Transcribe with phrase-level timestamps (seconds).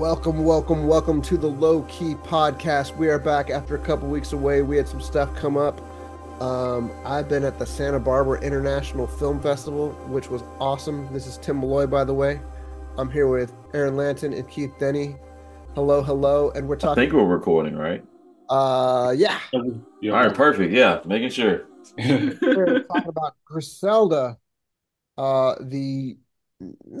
[0.00, 2.96] Welcome, welcome, welcome to the Low Key Podcast.
[2.96, 4.62] We are back after a couple weeks away.
[4.62, 5.78] We had some stuff come up.
[6.40, 11.12] Um, I've been at the Santa Barbara International Film Festival, which was awesome.
[11.12, 12.40] This is Tim Malloy, by the way.
[12.96, 15.16] I'm here with Aaron Lanton and Keith Denny.
[15.74, 17.02] Hello, hello, and we're talking.
[17.02, 18.02] I think we're recording, right?
[18.48, 19.38] Uh, yeah,
[20.00, 20.12] Yeah.
[20.12, 20.72] All right, perfect.
[20.72, 21.66] Yeah, making sure.
[21.98, 24.38] we're talking about Griselda,
[25.18, 26.16] uh, the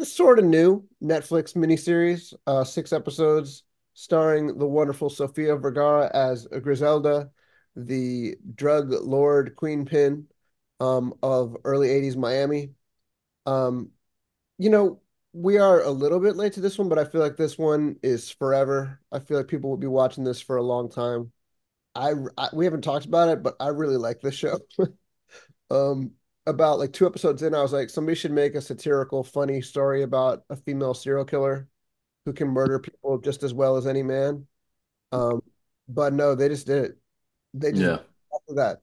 [0.04, 3.64] sort of new Netflix miniseries, uh, six episodes,
[3.94, 7.30] starring the wonderful Sofia Vergara as Griselda,
[7.76, 10.26] the drug lord queen pin
[10.80, 12.70] um, of early 80s Miami.
[13.46, 13.90] Um,
[14.58, 15.00] you know,
[15.32, 17.96] we are a little bit late to this one, but I feel like this one
[18.02, 19.00] is forever.
[19.12, 21.32] I feel like people will be watching this for a long time.
[21.94, 24.58] I, I we haven't talked about it, but I really like this show.
[25.70, 26.12] Um,
[26.50, 30.02] about like two episodes in, I was like, somebody should make a satirical, funny story
[30.02, 31.68] about a female serial killer
[32.26, 34.46] who can murder people just as well as any man.
[35.12, 35.42] Um,
[35.88, 36.98] but no, they just did it.
[37.54, 37.98] They just Yeah.
[38.34, 38.82] after that.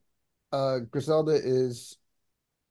[0.51, 1.97] Uh, Griselda is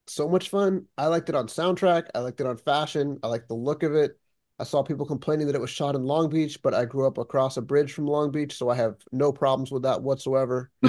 [0.06, 0.86] so much fun.
[0.96, 2.08] I liked it on soundtrack.
[2.14, 3.18] I liked it on fashion.
[3.22, 4.18] I liked the look of it.
[4.58, 7.18] I saw people complaining that it was shot in Long Beach, but I grew up
[7.18, 10.70] across a bridge from Long Beach, so I have no problems with that whatsoever.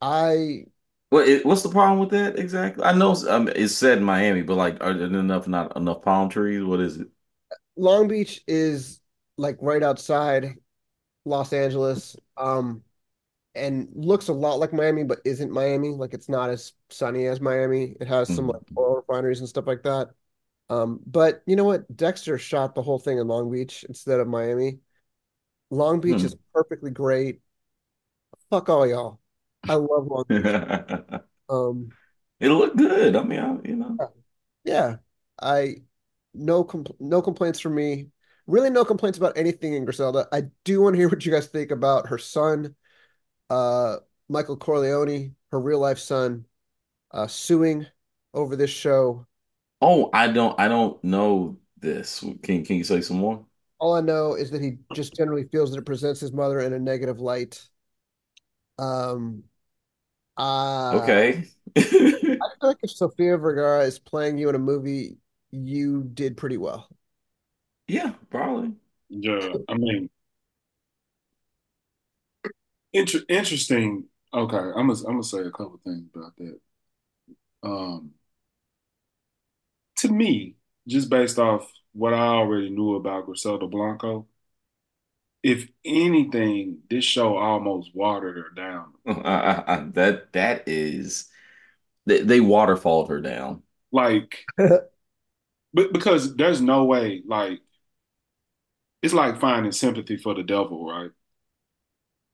[0.00, 0.66] I
[1.10, 2.84] What it, what's the problem with that exactly?
[2.84, 6.02] I know it's, um, it's said in Miami, but like, are there enough not enough
[6.02, 6.64] palm trees?
[6.64, 7.08] What is it?
[7.76, 9.00] Long Beach is
[9.36, 10.56] like right outside
[11.24, 12.82] Los Angeles, um,
[13.56, 15.90] and looks a lot like Miami, but isn't Miami.
[15.90, 17.96] Like it's not as sunny as Miami.
[18.00, 18.78] It has some like Mhm.
[18.78, 20.10] oil refineries and stuff like that.
[20.70, 21.94] Um, but you know what?
[21.96, 24.80] Dexter shot the whole thing in Long Beach instead of Miami.
[25.70, 26.26] Long Beach Hmm.
[26.26, 27.40] is perfectly great.
[28.50, 29.20] Fuck all y'all.
[29.68, 30.56] I love Long Beach.
[31.48, 31.94] Um,
[32.40, 33.16] It looked good.
[33.16, 34.00] I mean, I, you know.
[34.64, 34.96] yeah,
[35.40, 35.76] I
[36.34, 38.08] no compl no complaints from me.
[38.46, 40.28] Really, no complaints about anything in Griselda.
[40.32, 42.74] I do want to hear what you guys think about her son,
[43.50, 43.98] uh,
[44.28, 46.46] Michael Corleone, her real life son,
[47.12, 47.86] uh, suing
[48.34, 49.26] over this show.
[49.80, 52.20] Oh, I don't, I don't know this.
[52.42, 53.44] Can can you say some more?
[53.78, 56.72] All I know is that he just generally feels that it presents his mother in
[56.72, 57.68] a negative light.
[58.78, 59.44] Um,
[60.36, 61.44] uh, Okay.
[61.76, 61.82] I
[62.60, 65.16] feel like if Sofia Vergara is playing you in a movie,
[65.50, 66.88] you did pretty well.
[67.86, 68.72] Yeah, probably.
[69.08, 69.52] Yeah.
[69.68, 70.08] I mean,
[72.92, 74.04] inter interesting.
[74.32, 76.60] Okay, I'm gonna I'm gonna say a couple things about that.
[77.62, 78.12] Um,
[79.96, 80.56] to me,
[80.88, 84.26] just based off what I already knew about Griselda Blanco,
[85.44, 88.94] if anything, this show almost watered her down.
[89.94, 91.26] That that is
[92.06, 93.62] they, they waterfalled her down.
[93.92, 97.60] Like, but because there's no way, like,
[99.02, 101.10] it's like finding sympathy for the devil, right?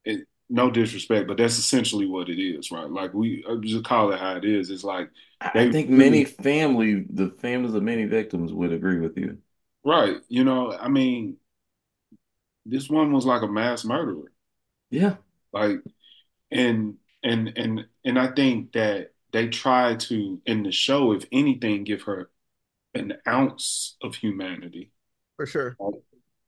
[0.05, 2.91] it, no disrespect, but that's essentially what it is, right?
[2.91, 4.71] Like we uh, just call it how it is.
[4.71, 5.11] It's like
[5.41, 9.39] I think really, many family, the families of many victims would agree with you.
[9.85, 10.17] right.
[10.29, 11.37] You know, I mean,
[12.67, 14.33] this one was like a mass murderer,
[14.91, 15.17] Yeah.
[15.53, 15.79] like,
[16.51, 21.85] and and and and I think that they tried to in the show, if anything,
[21.85, 22.31] give her
[22.95, 24.93] an ounce of humanity.
[25.37, 25.77] For sure.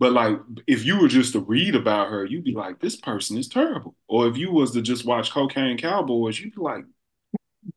[0.00, 3.38] But like, if you were just to read about her, you'd be like, this person
[3.38, 3.94] is terrible.
[4.08, 6.84] Or if you was to just watch Cocaine Cowboys, you'd be like,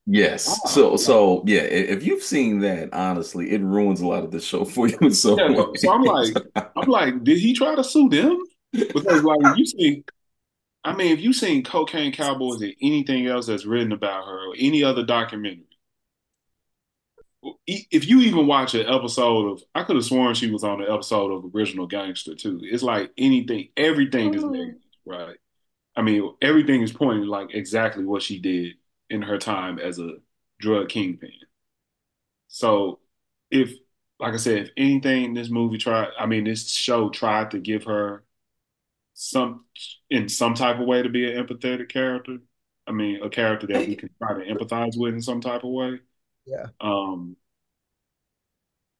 [0.05, 0.47] Yes.
[0.47, 0.69] wow.
[0.69, 4.65] So, so yeah, if you've seen that, honestly, it ruins a lot of the show
[4.65, 8.09] for you in some Yeah, so I'm like, I'm like, did he try to sue
[8.09, 8.39] them?
[8.71, 10.03] Because like, you see,
[10.83, 14.55] I mean, if you've seen Cocaine Cowboys or anything else that's written about her or
[14.57, 15.63] any other documentary,
[17.67, 20.91] if you even watch an episode of, I could have sworn she was on an
[20.91, 22.59] episode of Original Gangster too.
[22.63, 24.51] It's like anything, everything is mm.
[24.51, 25.37] negative, right?
[25.95, 28.73] I mean, everything is pointing like exactly what she did
[29.09, 30.15] in her time as a
[30.59, 31.31] drug kingpin.
[32.47, 32.99] So
[33.51, 33.73] if,
[34.19, 37.83] like I said, if anything, this movie tried, I mean, this show tried to give
[37.85, 38.23] her
[39.13, 39.65] some,
[40.09, 42.37] in some type of way to be an empathetic character.
[42.87, 45.71] I mean, a character that we can try to empathize with in some type of
[45.71, 45.99] way.
[46.45, 46.67] Yeah.
[46.79, 47.35] Um,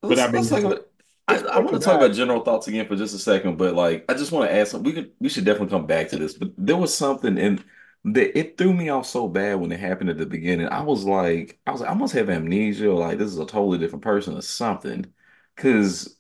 [0.02, 0.88] but I Let's, mean, let's talk about.
[1.28, 4.06] I, I want to talk about general thoughts again for just a second, but like,
[4.10, 4.86] I just want to ask something.
[4.86, 7.64] We could, we should definitely come back to this, but there was something in
[8.06, 10.68] that it threw me off so bad when it happened at the beginning.
[10.70, 13.80] I was like, I was like, I must have amnesia, like this is a totally
[13.80, 15.14] different person or something,
[15.56, 16.18] because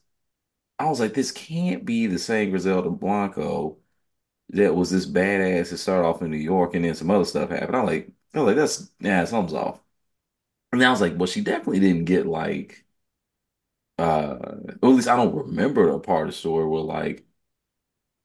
[0.80, 3.80] I was like, this can't be the same Griselda Blanco
[4.52, 7.50] that was this badass that started off in New York and then some other stuff
[7.52, 7.76] happened.
[7.78, 9.82] I'm like, I was like, that's yeah, something's off.
[10.74, 12.86] And I was like, well, she definitely didn't get like
[13.98, 14.38] uh,
[14.82, 17.26] or at least I don't remember a part of the story where like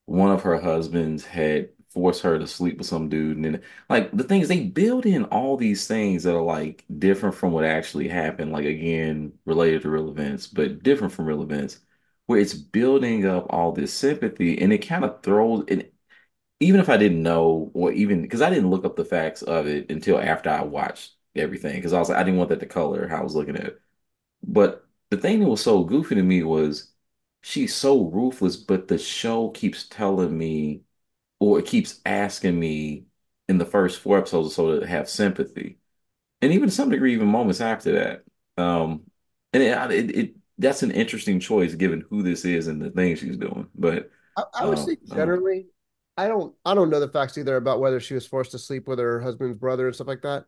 [0.07, 4.11] one of her husbands had forced her to sleep with some dude, and then like
[4.13, 8.09] the things they build in all these things that are like different from what actually
[8.09, 11.81] happened, like again related to real events, but different from real events,
[12.27, 15.91] where it's building up all this sympathy, and it kind of throws and
[16.61, 19.67] even if I didn't know, or even because I didn't look up the facts of
[19.67, 22.67] it until after I watched everything, because I was like, I didn't want that to
[22.67, 23.81] color how I was looking at it.
[24.43, 26.93] But the thing that was so goofy to me was
[27.43, 30.83] she's so ruthless, but the show keeps telling me,
[31.41, 33.07] or it keeps asking me
[33.49, 35.79] in the first four episodes or so to have sympathy,
[36.41, 38.63] and even to some degree, even moments after that.
[38.63, 39.03] Um,
[39.53, 43.19] and it, it, it that's an interesting choice given who this is and the things
[43.19, 43.67] she's doing.
[43.75, 45.67] But I, I would um, say um, generally,
[46.17, 48.87] I don't I don't know the facts either about whether she was forced to sleep
[48.87, 50.45] with her husband's brother and stuff like that.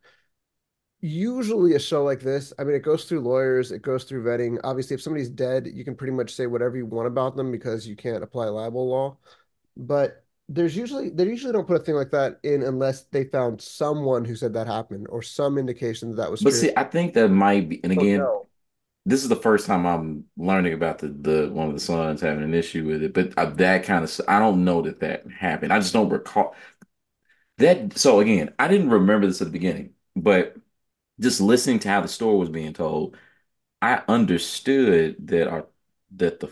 [1.00, 4.60] Usually a show like this, I mean, it goes through lawyers, it goes through vetting.
[4.62, 7.88] Obviously, if somebody's dead, you can pretty much say whatever you want about them because
[7.88, 9.16] you can't apply libel law.
[9.76, 10.24] But
[10.54, 14.24] there's usually they usually don't put a thing like that in unless they found someone
[14.24, 16.54] who said that happened or some indication that that was but true.
[16.54, 18.28] see, I think that might be, and Oh again.
[18.28, 18.48] no.
[19.06, 22.44] this is the first time I'm learning about the the one of the sons having
[22.44, 25.72] an issue with it, but uh, that kind of I don't know that that happened.
[25.74, 26.54] I just don't recall
[27.58, 27.98] that.
[27.98, 30.56] So again, I didn't remember this at the beginning, but
[31.20, 33.16] just listening to how the story was being told,
[33.82, 35.66] I understood that our
[36.16, 36.48] that the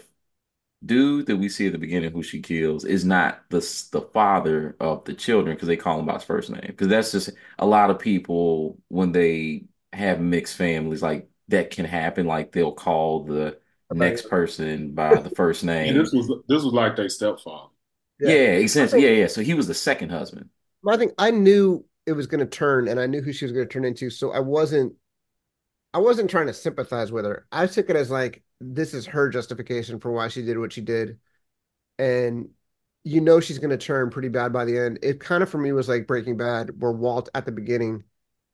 [0.85, 3.59] dude that we see at the beginning who she kills is not the
[3.93, 7.13] the father of the children because they call him by his first name because that's
[7.13, 12.53] just a lot of people when they have mixed families like that can happen like
[12.53, 13.59] they'll call the
[13.93, 17.71] next person by the first And this name was this was like their stepfather.
[18.19, 18.57] yeah Yeah.
[18.57, 20.51] Essentially think yeah yeah so he was the second husband
[20.89, 23.53] I think I knew it was going to turn and I knew who she was
[23.53, 24.95] going to turn into, so I wasn't
[25.95, 27.47] I wasn't trying to sympathize with her.
[27.53, 30.81] I took it as like this is her justification for why she did what she
[30.81, 31.19] did.
[31.99, 32.51] And
[33.05, 34.99] you know she's going to turn pretty bad by the end.
[35.03, 38.05] It kind of for me was like Breaking Bad, where Walt at the beginning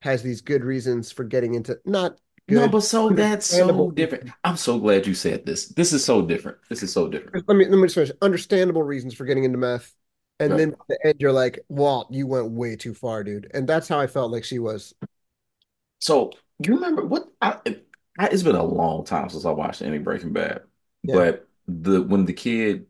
[0.03, 2.19] has these good reasons for getting into not
[2.49, 6.23] no but so that's so different I'm so glad you said this this is so
[6.23, 8.13] different this is so different Let me let me just finish.
[8.23, 9.93] Understandable reasons for getting into meth.
[10.39, 13.51] And right then at the end, you're like, Walt, you went way too far, dude.
[13.55, 14.95] And that's how I felt like she was.
[15.99, 16.31] So
[16.63, 17.29] you remember what?
[17.41, 17.59] I,
[18.19, 20.63] I, it's been a long time since I watched any Breaking Bad,
[21.03, 21.23] Yeah.
[21.23, 22.87] but the when the kid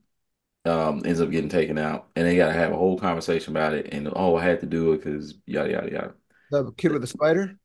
[0.66, 3.74] um ends up getting taken out, and they got to have a whole conversation about
[3.74, 6.14] it, and oh, I had to do it because yada yada yada.
[6.50, 7.56] The kid with the spider,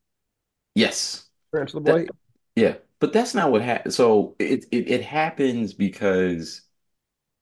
[0.75, 2.11] Yes, Tarantula that Boy.
[2.55, 3.93] yeah, but that's not what happened.
[3.93, 6.61] So it, it it happens because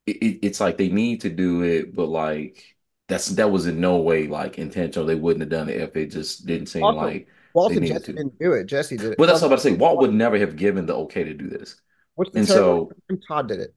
[0.06, 2.76] it, it, it's like they need to do it, but like
[3.08, 5.06] that's that was in no way like intentional.
[5.06, 8.04] They wouldn't have done it if it just didn't seem Also, like Walt and Jesse
[8.04, 8.12] to.
[8.12, 8.66] didn't do it.
[8.66, 9.18] Jesse did it.
[9.18, 9.72] Well, that's what I'm about to say.
[9.74, 11.76] Walt would never have given the okay to do this.
[12.14, 12.92] what's the And so,
[13.28, 13.74] Todd did it.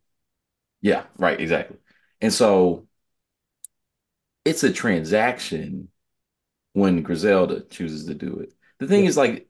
[0.82, 1.78] yeah, right, exactly.
[2.22, 2.88] And so
[4.46, 5.90] it's a transaction
[6.74, 8.54] when Griselda chooses to do it.
[8.80, 9.10] The thing Yeah.
[9.10, 9.50] is, like,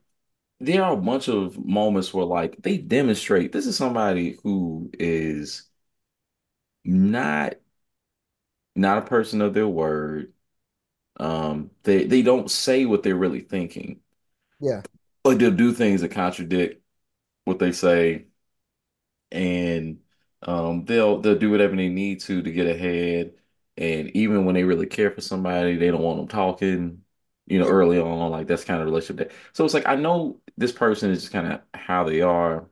[0.60, 5.69] there are a bunch of moments where, like, they demonstrate this is somebody who is
[6.86, 7.56] not
[8.76, 10.34] not a person of their word.
[11.19, 14.02] Um, they they don't say what they're really thinking.
[14.63, 14.83] Yeah.
[15.25, 16.83] Like they'll do things that contradict
[17.45, 18.27] what they say
[19.31, 19.99] and
[20.44, 23.33] um, they'll they'll do whatever they need to to get ahead.
[23.78, 27.04] And even when they really care for somebody, they don't want them talking.
[27.47, 29.30] You know, early on, like that's kind of relationship.
[29.30, 32.69] That, so it's like I know this person is just kind of how they are,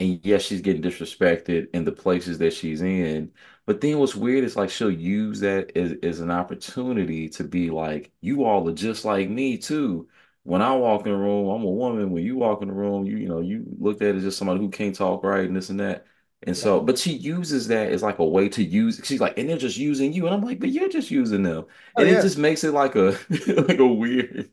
[0.00, 3.32] and yes, she's getting disrespected in the places that she's in.
[3.66, 7.70] But then what's weird is like she'll use that as, as an opportunity to be
[7.70, 10.08] like, you all are just like me too.
[10.44, 12.10] When I walk in the room, I'm a woman.
[12.10, 14.38] When you walk in the room, you you know, you looked at it as just
[14.38, 16.06] somebody who can't talk right and this and that.
[16.42, 19.48] And so, but she uses that as like a way to use, she's like, and
[19.48, 20.26] they're just using you.
[20.26, 21.64] And I'm like, but you're just using them.
[21.96, 22.20] Oh And it yeah.
[22.20, 23.18] just makes it like a
[23.68, 24.50] like a weird.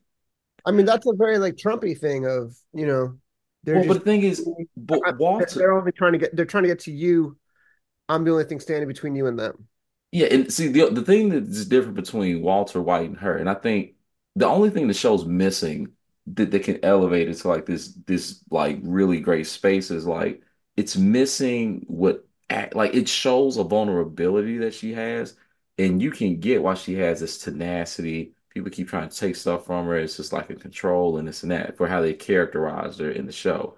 [0.65, 3.17] I mean, that's a very like Trumpy thing of, you know,
[3.63, 6.45] they're Well, but just the thing is, but Walter they're only trying to get they're
[6.45, 7.37] trying to get to you.
[8.09, 9.67] I'm the only thing standing between you and them.
[10.11, 13.53] Yeah, and see the the thing that's different between Walter White and her, and I
[13.53, 13.95] think
[14.35, 15.89] the only thing the show's missing
[16.27, 20.43] that that can elevate it to like this this like really great space is like
[20.77, 25.35] it's missing what act like it shows a vulnerability that she has,
[25.77, 28.33] and you can get why she has this tenacity.
[28.49, 29.97] People keep trying to take stuff from her.
[29.97, 33.25] It's just like a control and this and that for how they characterized her in
[33.25, 33.77] the show.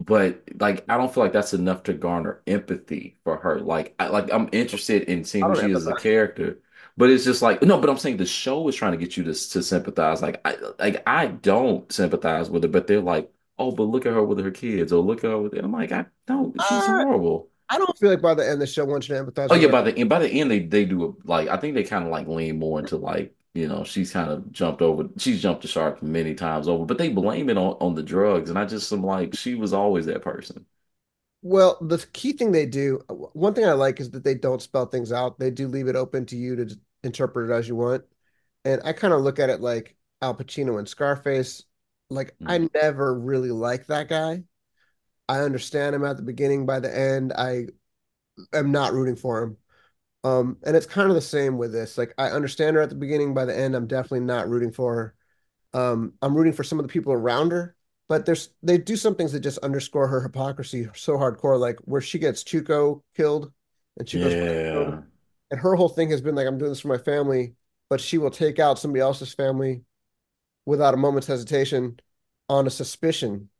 [0.00, 3.60] But like, I don't feel like that's enough to garner empathy for her.
[3.60, 6.60] Like, I, like I'm interested in seeing who she is as a character,
[6.98, 7.80] but it's just like no.
[7.80, 10.22] But I'm saying the show is trying to get you to to sympathize.
[10.22, 14.14] Like, I like I don't sympathize with her, but they're like, oh, but look at
[14.14, 15.54] her with her kids, or look at her with.
[15.54, 15.64] It.
[15.64, 16.60] I'm like, I don't.
[16.62, 17.50] She's Uh, horrible.
[17.70, 19.54] I don't feel like by the end of the show wants you to empathize Oh
[19.54, 19.70] with yeah, her.
[19.70, 22.04] by the end, by the end, they they do a, like I think they kind
[22.04, 25.08] of like lean more into like you know she's kind of jumped over.
[25.18, 28.50] She's jumped the shark many times over, but they blame it on on the drugs,
[28.50, 30.66] and I just am like, she was always that person.
[31.42, 34.86] Well, the key thing they do, one thing I like is that they don't spell
[34.86, 35.38] things out.
[35.38, 38.04] They do leave it open to you to just interpret it as you want.
[38.64, 41.64] And I kind of look at it like Al Pacino and Scarface.
[42.10, 42.70] Like I Mm.
[42.74, 44.44] never really liked that guy.
[45.28, 46.66] I understand him at the beginning.
[46.66, 47.66] By the end, I
[48.52, 49.56] am not rooting for him.
[50.24, 51.98] Um, and it's kind of the same with this.
[51.98, 53.34] Like I understand her at the beginning.
[53.34, 55.14] By the end, I'm definitely not rooting for her.
[55.74, 57.76] Um, I'm rooting for some of the people around her,
[58.08, 62.00] but there's they do some things that just underscore her hypocrisy so hardcore, like where
[62.00, 63.52] she gets Chuko killed
[63.98, 64.36] and Chuko's
[64.72, 64.96] killed.
[65.50, 67.54] And her whole thing has been like, I'm doing this for my family,
[67.88, 69.82] but she will take out somebody else's family
[70.66, 72.00] without a moment's hesitation
[72.48, 73.50] on a suspicion.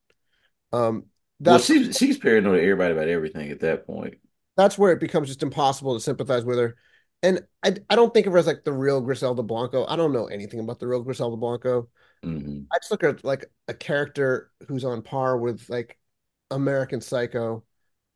[0.72, 1.06] Um,
[1.44, 4.18] Well, she's she's paranoid everybody about everything at that point.
[4.56, 6.76] that's where it becomes just impossible to sympathize with her.
[7.22, 9.84] And I I don't think of her as like the real Griselda Blanco.
[9.86, 11.88] I don't know anything about the real Griselda Blanco.
[12.22, 15.98] hmm I just look at like a character who's on par with like
[16.50, 17.64] American Psycho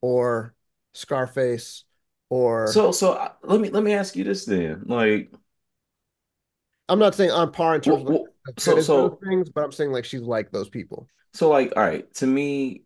[0.02, 0.54] or
[0.94, 1.84] Scarface
[2.32, 5.32] or So so uh, let me let me ask you this then, like,
[6.88, 9.72] I'm not saying on par in terms what, of like so so things, but I'm
[9.72, 11.08] saying like she's like those people.
[11.32, 12.82] so like, all right, to me,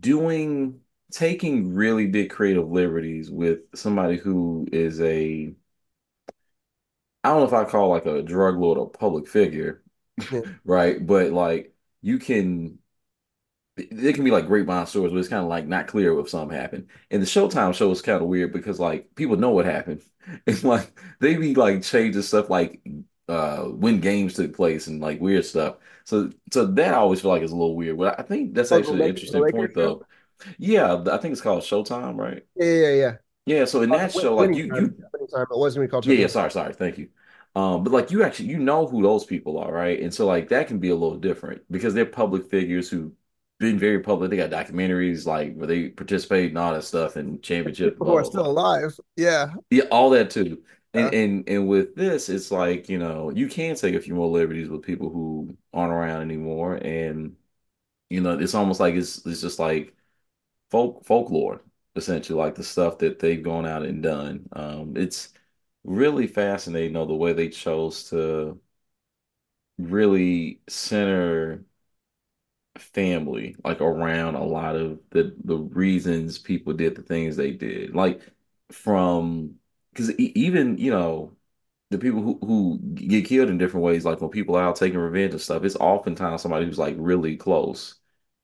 [0.00, 0.80] doing
[1.10, 5.54] taking really big creative liberties with somebody who is a
[7.24, 9.82] I don't know if I call like a drug lord or public figure,
[10.30, 10.40] Yeah.
[10.64, 11.04] right?
[11.04, 12.78] But like you can
[13.76, 16.56] they can be like grapevine stories, but it's kind of like not clear if something
[16.56, 16.88] happened.
[17.10, 20.02] And the Showtime show is kind of weird because like people know what happened.
[20.46, 22.80] It's like they be like changing stuff like
[23.28, 25.76] uh when games took place and like weird stuff.
[26.04, 27.98] So so that I always feel like is a little weird.
[27.98, 30.06] But I think that's actually an Lake, interesting point though.
[30.58, 32.44] Yeah, I think it's called Showtime, right?
[32.54, 33.16] Yeah, yeah, yeah.
[33.46, 33.64] yeah.
[33.64, 34.88] So in Uh, that win- show, like you time,
[35.18, 35.46] you time.
[35.50, 37.08] It wasn't called yeah, yeah, sorry, sorry, thank you.
[37.54, 40.00] Um, but like you actually you know who those people are, right?
[40.00, 43.14] And so like that can be a little different because they're public figures who
[43.62, 44.30] been very public.
[44.30, 48.16] They got documentaries like where they participate and all that stuff and championship, People blah
[48.16, 48.46] are still blah.
[48.46, 48.98] alive.
[49.16, 49.54] Yeah.
[49.70, 50.62] Yeah, all that too.
[50.94, 54.28] And and and with this, it's like, you know, you can take a few more
[54.28, 56.74] liberties with people who aren't around anymore.
[56.76, 57.36] And,
[58.10, 59.94] you know, it's almost like it's it's just like
[60.70, 61.64] folk folklore,
[61.96, 64.48] essentially, like the stuff that they've gone out and done.
[64.52, 65.34] Um, it's
[65.84, 68.60] really fascinating, though, the way they chose to
[69.78, 71.64] really center
[72.78, 77.94] family, like around a lot of the the reasons people did the things they did.
[77.94, 78.22] Like
[78.70, 79.56] from
[79.92, 81.36] because even, you know,
[81.90, 84.98] the people who who get killed in different ways, like when people are out taking
[84.98, 87.96] revenge and stuff, it's oftentimes somebody who's like really close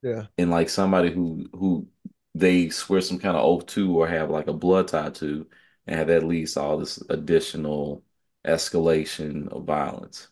[0.03, 0.27] Yeah.
[0.39, 1.89] and like somebody who who
[2.35, 5.49] they swear some kind of oath to or have like a blood tie to
[5.87, 8.05] and have at least all this additional
[8.47, 10.29] escalation of violence.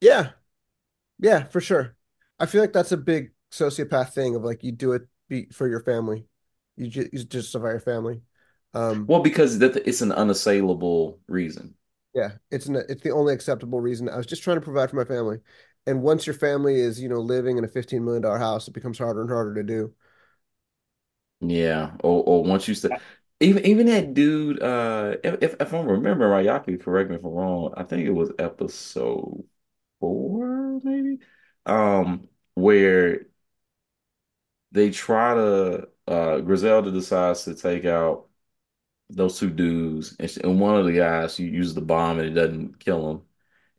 [0.00, 0.32] Yeah.
[1.20, 1.96] Yeah, for sure.
[2.40, 5.68] I feel like that's a big sociopath thing of like you do it be for
[5.68, 6.26] your family.
[6.76, 8.22] You just you justify your family.
[8.74, 11.76] Um, Well, because that it's an unassailable reason.
[12.14, 14.08] yeah, it's an, it's the only acceptable reason.
[14.08, 15.38] I was just trying to provide for my family.
[15.86, 18.98] And once your family is, you know, living in a $15 million house, it becomes
[18.98, 19.94] harder and harder to do.
[21.40, 21.96] Yeah.
[22.02, 22.90] Or or once you say
[23.40, 27.24] even even that dude, uh if if, I'm remembering right, y'all can correct me if
[27.24, 27.72] I'm wrong.
[27.76, 29.44] I think it was episode
[30.00, 30.39] four.
[31.70, 33.26] Um, where
[34.72, 38.26] they try to uh Griselda decides to take out
[39.10, 42.28] those two dudes and, she, and one of the guys she uses the bomb and
[42.28, 43.22] it doesn't kill him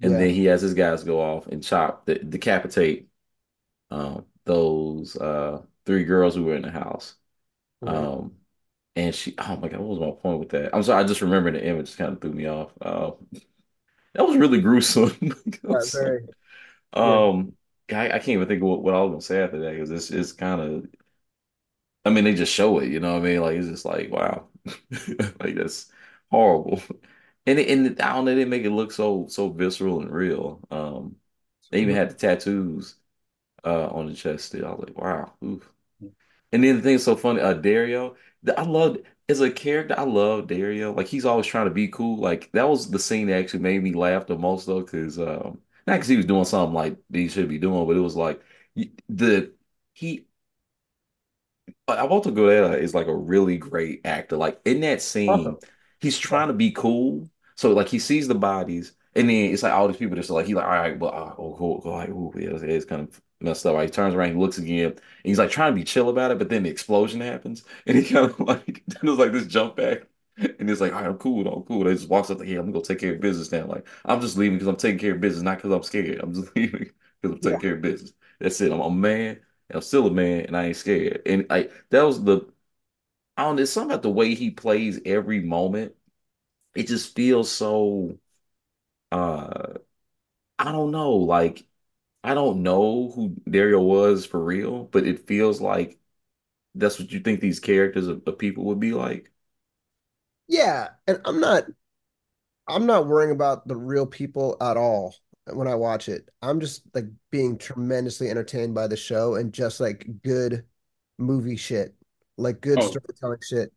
[0.03, 3.10] and Yeah, then he has his guys go off and chop de decapitate
[3.91, 7.15] um those uh three girls who were in the house
[7.81, 8.12] right.
[8.12, 8.33] um
[8.98, 11.21] and she oh my God what was my point with that I'm sorry I just
[11.21, 13.12] remember the image kind of threw me off uh,
[14.13, 16.27] that was really gruesome It Yeah, was like, very.
[17.03, 17.21] Yeah.
[17.24, 17.53] um
[17.93, 19.91] I, I can't even think of what, what I was gonna say after that because
[19.91, 20.88] it's it's kind of
[22.05, 23.41] I mean, they just show it, you know what I mean?
[23.41, 24.48] Like it's just like, wow,
[25.39, 25.91] like that's
[26.31, 26.81] horrible.
[27.45, 30.62] And it, and I don't know, they make it look so so visceral and real.
[30.71, 31.15] Um,
[31.71, 32.95] they even had the tattoos
[33.65, 34.65] uh on the chest still.
[34.67, 35.33] I was like, wow.
[35.45, 35.71] Oof.
[36.53, 38.15] And then the thing that's so funny, uh Dario,
[38.57, 40.93] I loved as a character, I love Dario.
[40.93, 42.19] Like he's always trying to be cool.
[42.19, 45.62] Like that was the scene that actually made me laugh the most though, because um
[45.88, 48.41] not because he was doing something like he should be doing, but it was like
[49.09, 49.53] the
[49.93, 50.27] he
[51.89, 54.38] Alberto Guerrero is like a really great actor.
[54.38, 55.57] Like in that Awesome.
[55.57, 55.59] scene,
[56.00, 57.29] he's trying to be cool.
[57.55, 60.45] So like he sees the bodies And then it's like all these people just like
[60.45, 63.01] he like all right, but uh, oh, cool, cool, like ooh, yeah, it's, it's kind
[63.07, 63.75] of messed up.
[63.75, 66.31] Like, he turns around, he looks again, and he's like trying to be chill about
[66.31, 69.75] it, but then the explosion happens, and he kind of like there's like this jump
[69.75, 70.03] back,
[70.60, 71.83] and it's like all right, I'm cool, I'm cool.
[71.83, 73.65] They just walks up like, hey, I'm gonna go take care of business now.
[73.67, 76.19] Like I'm just leaving because I'm taking care of business, not because I'm scared.
[76.21, 77.62] I'm just leaving because I'm taking Yeah.
[77.62, 78.13] care of business.
[78.39, 78.71] That's it.
[78.71, 79.29] I'm a man,
[79.69, 81.21] and I'm still a man, and I ain't scared.
[81.25, 82.48] And like that was the
[83.38, 85.95] I don't know, it's something about the way he plays every moment.
[86.75, 88.19] It just feels so
[89.12, 89.75] uh
[90.60, 91.65] I don't know, like
[92.24, 96.00] I don't know who Dario was for real, but it feels like
[96.75, 99.30] that's what you think these characters of, of people would be like.
[100.51, 101.65] Yeah, and I'm not
[102.67, 105.15] I'm not worrying about the real people at all
[105.53, 106.29] when I watch it.
[106.41, 110.65] I'm just like being tremendously entertained by the show and just like good
[111.17, 111.96] movie shit,
[112.38, 113.74] like good Oh, storytelling shit.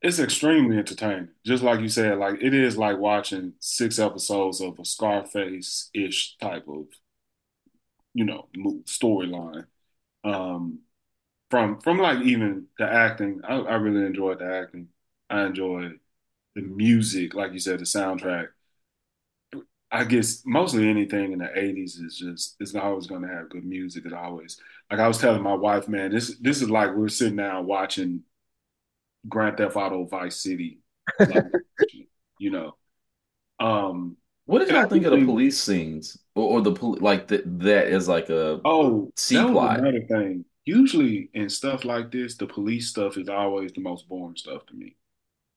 [0.00, 1.28] it's extremely entertaining.
[1.44, 6.66] Just like you said, like it is like watching six episodes of a Scarface-ish type
[6.68, 6.86] of,
[8.14, 8.48] you know,
[8.86, 9.66] storyline.
[10.24, 10.80] Um,
[11.50, 14.88] from from like even the acting, I, I really enjoyed the acting.
[15.30, 15.90] I enjoy
[16.54, 18.48] the music, like you said, the soundtrack.
[19.90, 23.64] I guess mostly anything in the 80s is just is always going to have good
[23.64, 24.04] music.
[24.04, 27.36] It always like I was telling my wife, man, this this is like we're sitting
[27.36, 28.22] down watching
[29.28, 30.80] Grand Theft Auto Vice City,
[31.24, 31.44] like
[32.38, 32.76] you know.
[33.60, 34.16] Um,
[34.46, 37.42] What did I y'all think of the police scenes or, or the pol like that
[37.60, 39.80] that is like a oh, C plot?
[39.80, 40.44] another thing.
[40.64, 44.74] Usually in stuff like this, the police stuff is always the most boring stuff to
[44.74, 44.96] me.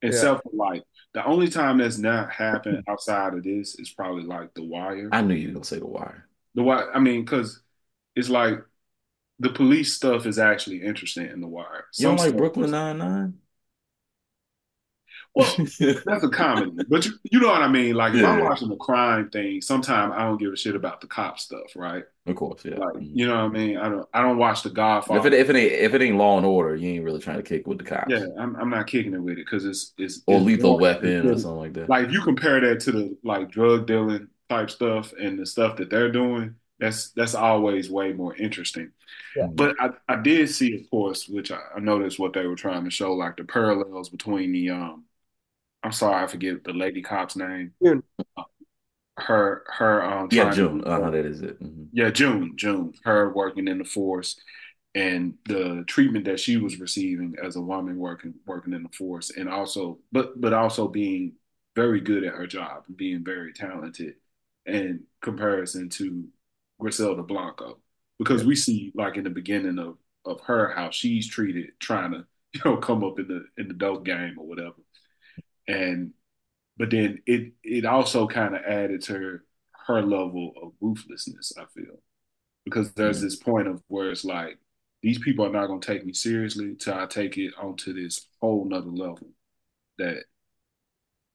[0.01, 0.09] Yeah.
[0.09, 4.53] Except for like the only time that's not happened outside of this is probably like
[4.53, 5.09] The Wire.
[5.11, 6.27] I knew you were gonna say The Wire.
[6.55, 7.61] The Wire, I mean, because
[8.15, 8.59] it's like
[9.39, 11.85] the police stuff is actually interesting in The Wire.
[11.97, 13.33] You don't like Brooklyn is, Nine-Nine?
[15.35, 15.63] Well,
[16.05, 17.95] that's a comedy, but you, you know what I mean.
[17.95, 21.07] Like if I'm watching a crime thing, sometimes I don't give a shit about the
[21.07, 22.03] cop stuff, right?
[22.25, 22.75] of course, yeah.
[22.77, 23.15] Like Mhm.
[23.15, 23.77] you know what I mean.
[23.77, 25.19] I don't I don't watch The Godfather.
[25.19, 27.37] If it if it ain't if it ain't Law and Order, you ain't really trying
[27.37, 29.93] to kick with the Yeah, cops I'm I'm not kicking it with it because it's
[29.97, 30.79] it's or it's Lethal boring.
[30.79, 31.87] Weapon or something like that.
[31.87, 35.77] like if you compare that to the like drug dealing type stuff and the stuff
[35.77, 38.91] that they're doing, that's that's always way more interesting.
[39.35, 39.47] Yeah.
[39.53, 42.85] But I, I did see, of course, which I, I noticed what they were trying
[42.85, 45.05] to show, like the parallels between the um
[45.83, 47.73] I'm sorry, I forget the lady cop's name.
[47.83, 48.03] June.
[49.17, 50.83] Her her um Yeah, trying to June.
[50.83, 51.57] be Uh-huh, that is it.
[51.57, 54.39] hmm yeah, June, June, her working in the force
[54.95, 59.31] and the treatment that she was receiving as a woman working working in the force
[59.31, 61.33] and also but but also being
[61.75, 64.15] very good at her job and being very talented
[64.65, 66.25] in comparison to
[66.79, 67.79] Griselda Blanco.
[68.19, 68.45] Because Yeah.
[68.45, 72.61] we see like in the beginning of of her how she's treated trying to, you
[72.65, 74.75] know, come up in the in the dope game or whatever.
[75.71, 76.13] And
[76.77, 79.43] but then it it also kind of added to her,
[79.87, 81.99] her level of ruthlessness, I feel.
[82.65, 83.23] Because there's mm.
[83.23, 84.59] this point of where it's like,
[85.01, 88.65] these people are not gonna take me seriously till I take it onto this whole
[88.65, 89.29] nother level
[89.97, 90.25] that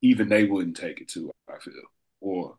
[0.01, 1.73] even they wouldn't take it to, I feel.
[2.21, 2.57] Or,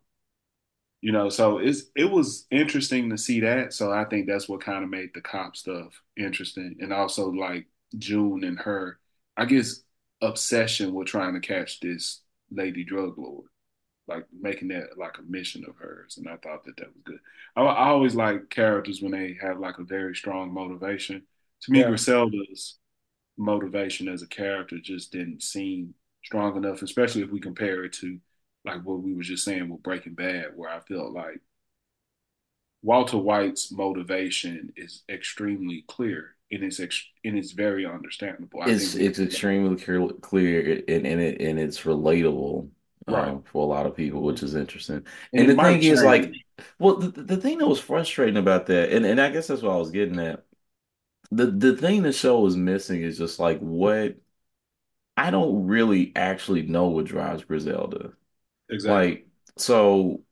[1.01, 3.73] you know, so it's it was interesting to see that.
[3.73, 6.77] So I think that's what kind of made the cop stuff interesting.
[6.81, 8.99] And also like June and her,
[9.37, 9.83] I guess,
[10.23, 13.47] obsession with trying to catch this lady drug lord
[14.09, 17.19] like making that like a mission of hers, and I thought that that was good.
[17.57, 21.23] I, I always like characters when they have like a very strong motivation.
[21.63, 21.85] To me, Yeah.
[21.85, 22.79] Griselda's
[23.39, 28.19] motivation as a character just didn't seem strong enough, especially if we compare it to
[28.65, 31.41] like what we were just saying with Breaking Bad, where I felt like
[32.83, 38.63] Walter White's motivation is extremely clear and it's ex- and it's very understandable.
[38.63, 42.71] I It's think it's extremely clear, clear and, and it and it's relatable
[43.07, 45.07] right, um, for a lot of people, which is interesting.
[45.33, 46.37] and And the thing is, like,
[46.79, 49.73] well, the, the thing that was frustrating about that, and, and I guess that's what
[49.75, 50.45] I was getting at.
[51.33, 54.17] The the thing the show is missing is just like what
[55.17, 58.13] I don't really actually know what drives Griselda.
[58.71, 59.13] Exactly.
[59.13, 60.25] Like, so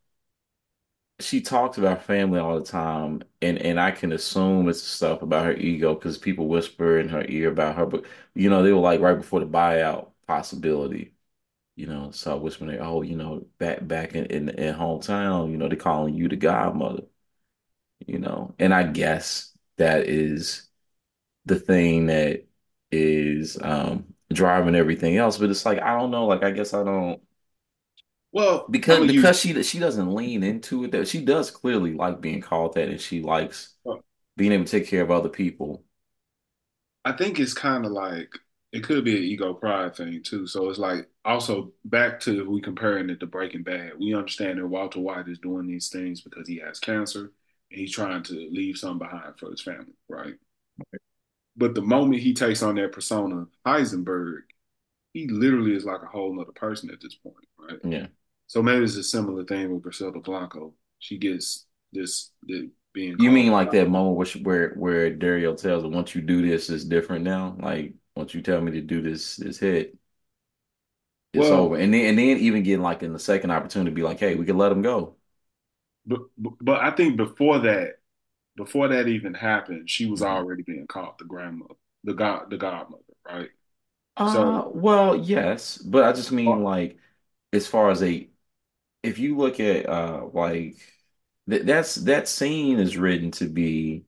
[1.20, 5.46] she talks about family all the time, and and I can assume it's stuff about
[5.46, 8.80] her ego because people whisper in her ear about her, but you know, they were
[8.80, 11.14] like right before the buyout possibility.
[11.76, 15.68] You know, so whispering, oh, you know, back back in, in in hometown, you know,
[15.68, 17.04] they're calling you the godmother,
[18.06, 18.54] you know.
[18.58, 20.68] And I guess that is
[21.46, 22.46] the thing that
[22.92, 25.38] is um driving everything else.
[25.38, 27.22] But it's like I don't know, like I guess I don't
[28.36, 32.20] Well, because gonna because she she doesn't lean into it that she does clearly like
[32.20, 33.74] being called that and she likes
[34.36, 35.84] being able to take care of other people.
[37.02, 38.28] I think it's kind of like
[38.72, 40.46] it could be an ego pride thing too.
[40.46, 44.58] So it's like also back to if we comparing it to Breaking Bad, we understand
[44.58, 47.32] that Walter White is doing these things because he has cancer
[47.70, 50.34] and he's trying to leave something behind for his family, right?
[51.56, 54.40] But the moment he takes on that persona, Heisenberg,
[55.14, 57.78] he literally is like a whole other person at this point, right?
[57.82, 58.08] Yeah.
[58.46, 60.74] So maybe it's a similar thing with Griselda Blanco.
[60.98, 65.54] She gets this, this being You mean like that moment where she, where where Dario
[65.54, 68.82] tells her, "Once you do this, it's different now." Like once you tell me to
[68.82, 69.96] do this, this hit,
[71.32, 71.76] it's Well, over.
[71.76, 74.34] And then and then even getting like in the second opportunity, to be like, "Hey,
[74.34, 75.16] we can let him go."
[76.06, 76.20] but,
[76.60, 77.94] but I think before that,
[78.56, 83.02] before that even happened, she was already being called the grandmother, the god, the godmother,
[83.26, 83.50] right?
[84.24, 86.98] So, Uh, well, yes, but I just mean like
[87.52, 88.30] as far as a
[89.06, 90.76] if you look at uh like
[91.50, 94.04] th that's that scene is written to be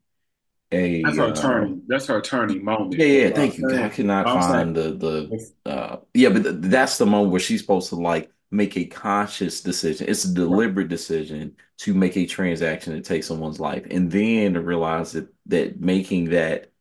[0.72, 1.82] a that's her uh turning.
[1.88, 3.06] That's her turning yeah moment.
[3.20, 6.30] But yeah thank you I saying, could not I'm saying, find the the uh yeah
[6.30, 10.24] but th that's the moment where she's supposed to like make a conscious decision it's
[10.24, 15.12] a deliberate decision to make a transaction that takes someone's life and then to realize
[15.12, 16.72] that that making that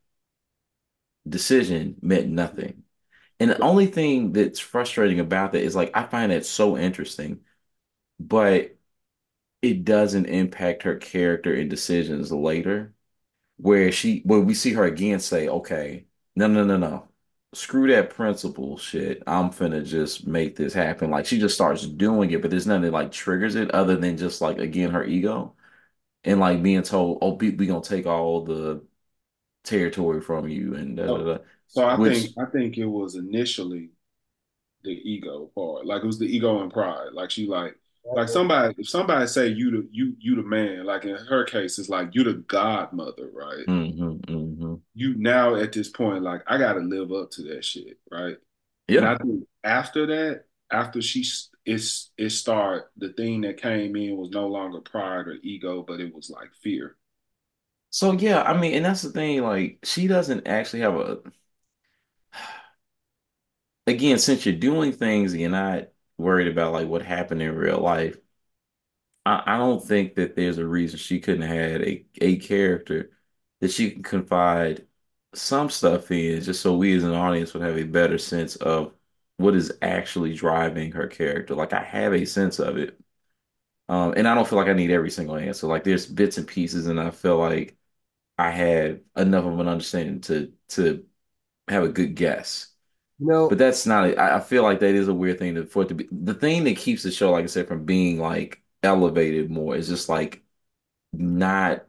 [1.27, 2.83] decision meant nothing
[3.39, 7.41] and the only thing that's frustrating about that is like I find that so interesting
[8.19, 8.75] but
[9.61, 12.93] it doesn't impact her character and decisions later
[13.57, 17.07] where she when we see her again say, okay, no, no, no, no.
[17.53, 19.23] Screw that principle shit.
[19.27, 21.11] I'm finna just make this happen.
[21.11, 24.17] Like she just starts doing it, but there's nothing that like triggers it other than
[24.17, 25.55] just like again her ego
[26.23, 28.83] and like being told, oh, we, we gonna take all the
[29.63, 31.39] territory from you and da da so, da.
[31.67, 33.91] so I Which think I think it was initially
[34.83, 35.85] the ego part.
[35.85, 37.13] Like it was the ego and pride.
[37.13, 37.77] Like she like
[38.13, 41.77] like somebody if somebody say you the you you the man, like in her case,
[41.79, 43.67] it's like you the godmother, right?
[43.67, 47.99] hmm hmm You now at this point, like I gotta live up to that shit,
[48.11, 48.37] right?
[48.95, 49.07] And Yeah.
[49.07, 51.25] I think after that, after she
[51.65, 55.99] it's it start the thing that came in was no longer pride or ego, but
[56.01, 56.97] it was like fear.
[57.89, 61.19] So yeah, I mean, and that's the thing, like she doesn't actually have a
[63.87, 65.87] again, since you're doing things you're not
[66.17, 68.17] worried about like what happened in real life,
[69.25, 73.11] I, I don't think that there's a reason she couldn't have had a, a character
[73.61, 74.87] that she can confide
[75.33, 78.93] some stuff in, just so we as an audience would have a better sense of
[79.37, 81.55] what is actually driving her character.
[81.55, 82.99] Like I have a sense of it.
[83.89, 85.67] Um, and I don't feel like I need every single answer.
[85.67, 87.77] Like there's bits and pieces, and I feel like
[88.39, 91.05] I had enough of an understanding to to
[91.69, 92.69] have a good guess.
[93.19, 95.83] You But that's not, I I feel like that is a weird thing to, for
[95.83, 96.07] it to be.
[96.11, 99.87] The thing that keeps the show, like I said, from being like elevated more is
[99.87, 100.43] just like
[101.13, 101.85] not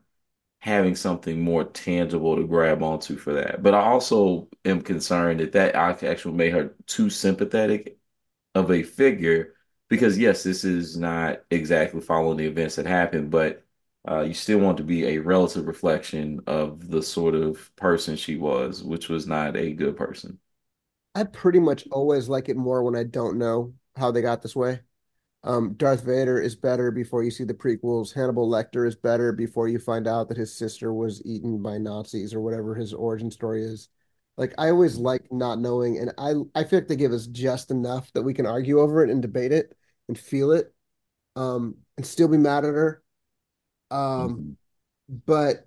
[0.61, 3.63] having something more tangible to grab onto for that.
[3.63, 7.99] But I also am concerned that that actually made her too sympathetic
[8.55, 9.55] of a figure
[9.89, 13.65] because, yes, this is not exactly following the events that happened, but
[14.09, 18.37] uh, you still want to be a relative reflection of the sort of person she
[18.37, 20.39] was, which was not a good person.
[21.19, 24.55] I pretty much always like it more when I don't know how they got this
[24.55, 24.81] way.
[25.43, 28.15] Um, Darth Vader is better before you see the prequels.
[28.15, 32.35] Hannibal Lecter is better before you find out that his sister was eaten by Nazis
[32.35, 33.89] or whatever his origin story is.
[34.37, 37.73] Like I always like not knowing, and I I feel like they give us just
[37.73, 39.77] enough that we can argue over it and debate it
[40.07, 40.73] and feel it,
[41.35, 43.03] um, and still be mad at her.
[43.91, 44.57] Um, Mhm.
[45.27, 45.67] but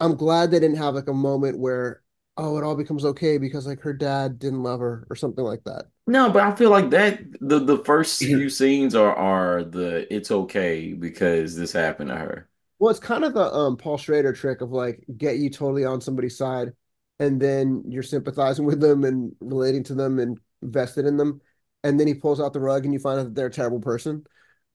[0.00, 2.02] I'm glad they didn't have like a moment where,
[2.36, 5.64] oh, it all becomes okay because like her dad didn't love her or something like
[5.64, 5.86] that.
[6.06, 10.30] No, but I feel like that the the first few scenes are are the it's
[10.30, 12.48] okay because this happened to her.
[12.78, 16.00] Well, it's kind of the um Paul Schrader trick of like get you totally on
[16.00, 16.72] somebody's side
[17.20, 21.40] and then you're sympathizing with them and relating to them and invested in them.
[21.84, 23.80] And then he pulls out the rug and you find out that they're a terrible
[23.80, 24.24] person,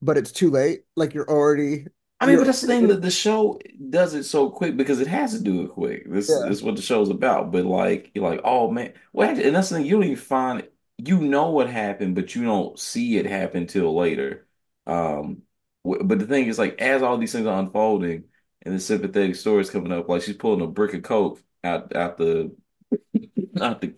[0.01, 0.81] but it's too late.
[0.95, 1.87] Like you're already
[2.19, 5.07] I mean, but that's the thing that the show does it so quick because it
[5.07, 6.09] has to do it quick.
[6.11, 6.47] This yeah.
[6.49, 7.51] is what the show's about.
[7.51, 9.85] But like, you're like, oh man, well, actually, and that's the thing.
[9.85, 13.95] You don't even find you know what happened, but you don't see it happen till
[13.95, 14.47] later.
[14.87, 15.43] Um,
[15.83, 18.25] but the thing is, like, as all these things are unfolding
[18.63, 22.17] and the sympathetic stories coming up, like she's pulling a brick of coke out out
[22.17, 22.55] the
[23.61, 23.95] out the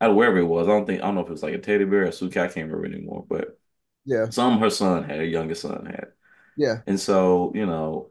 [0.00, 0.66] out of wherever it was.
[0.66, 2.36] I don't think I don't know if it was like a teddy bear or Suki.
[2.38, 3.24] I can't remember anymore.
[3.28, 3.58] But
[4.04, 4.30] Yeah.
[4.30, 6.12] some her son had, her youngest son had,
[6.56, 6.82] Yeah.
[6.86, 8.10] and so you know.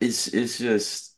[0.00, 1.14] It's it's just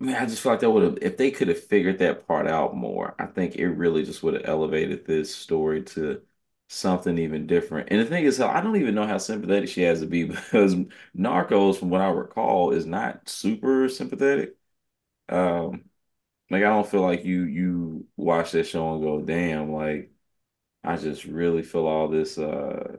[0.00, 2.26] I mean, I just feel like that would have if they could have figured that
[2.26, 6.20] part out more, I think it really just would have elevated this story to
[6.68, 7.88] something even different.
[7.90, 10.74] And the thing is, I don't even know how sympathetic she has to be because
[11.16, 14.56] Narcos, from what I recall, is not super sympathetic.
[15.30, 15.84] Um,
[16.50, 20.12] Like I don't feel like you you watch that show and go, damn, like
[20.84, 22.98] I just really feel all this uh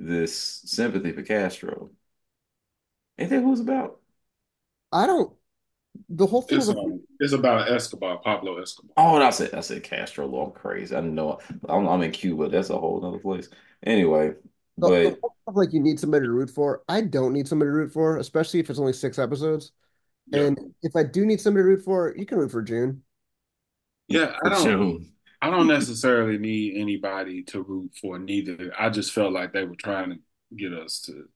[0.00, 0.34] this
[0.66, 1.90] sympathy for Castro.
[3.18, 4.00] Ain't that who it's about?
[4.92, 5.32] I don't.
[6.08, 8.96] The whole thing It's was um, it's about Escobar, Pablo Escobar.
[8.96, 10.26] Oh, and I said I said Castro.
[10.26, 10.94] Lord, I'm crazy.
[10.94, 11.38] I didn't know.
[11.68, 12.48] I'm, I'm in Cuba.
[12.48, 13.48] That's a whole other place.
[13.84, 14.34] Anyway,
[14.78, 16.82] the, the but whole stuff like you need somebody to root for.
[16.88, 19.72] I don't need somebody to root for, especially if it's only six episodes.
[20.26, 23.02] Yeah, And if I do need somebody to root for, you can root for June.
[24.08, 24.36] yeah.
[24.44, 24.62] I don't.
[24.62, 28.72] June, I don't necessarily need anybody to root for neither.
[28.78, 30.18] I just felt like they were trying to
[30.56, 31.28] get us to.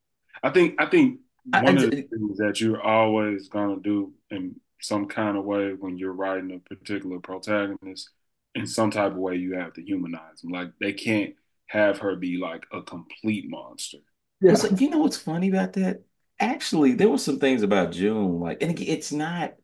[0.42, 0.80] I think.
[0.80, 1.20] I think
[1.52, 5.72] I, one of the things that you're always gonna do in some kind of way
[5.72, 8.10] when you're writing a particular protagonist,
[8.54, 10.52] in some type of way, you have to humanize them.
[10.52, 11.34] Like they can't
[11.66, 13.98] have her be like a complete monster.
[14.40, 14.54] Yeah.
[14.54, 16.02] so, you know what's funny about that?
[16.38, 19.54] Actually, there were some things about June, like, and it's not.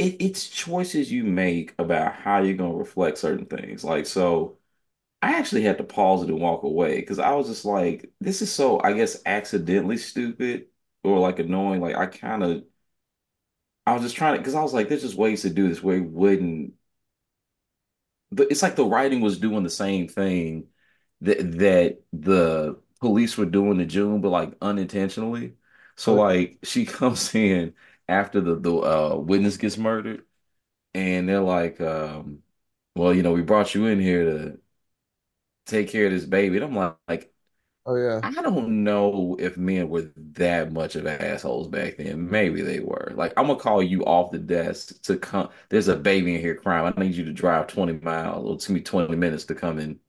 [0.00, 3.84] It, it's choices you make about how you're gonna reflect certain things.
[3.84, 4.58] Like, so.
[5.22, 8.42] I actually had to pause it and walk away because I was just like, this
[8.42, 10.68] is so, I guess, accidentally stupid
[11.04, 11.80] or like annoying.
[11.82, 12.64] Like, I kind of,
[13.86, 15.82] I was just trying to, because I was like, there's just ways to do this
[15.82, 16.74] where it wouldn't,
[18.30, 20.68] the, it's like the writing was doing the same thing
[21.22, 25.54] that that the police were doing to June, but like unintentionally.
[25.96, 27.74] So like she comes in
[28.10, 30.24] after the the uh, witness gets murdered,
[30.94, 32.42] and they're like, um,
[32.96, 34.60] well, you know, we brought you in here to
[35.66, 36.56] take care of this baby.
[36.56, 37.32] And I'm like, like
[37.86, 38.22] Oh, yeah.
[38.22, 42.30] I don't know if men were that much of assholes back then.
[42.30, 43.12] Maybe they were.
[43.16, 45.50] Like, I'm gonna call you off the desk to come.
[45.70, 46.94] There's a baby in here crying.
[46.96, 50.00] I need you to drive 20 miles or to me 20 minutes to come and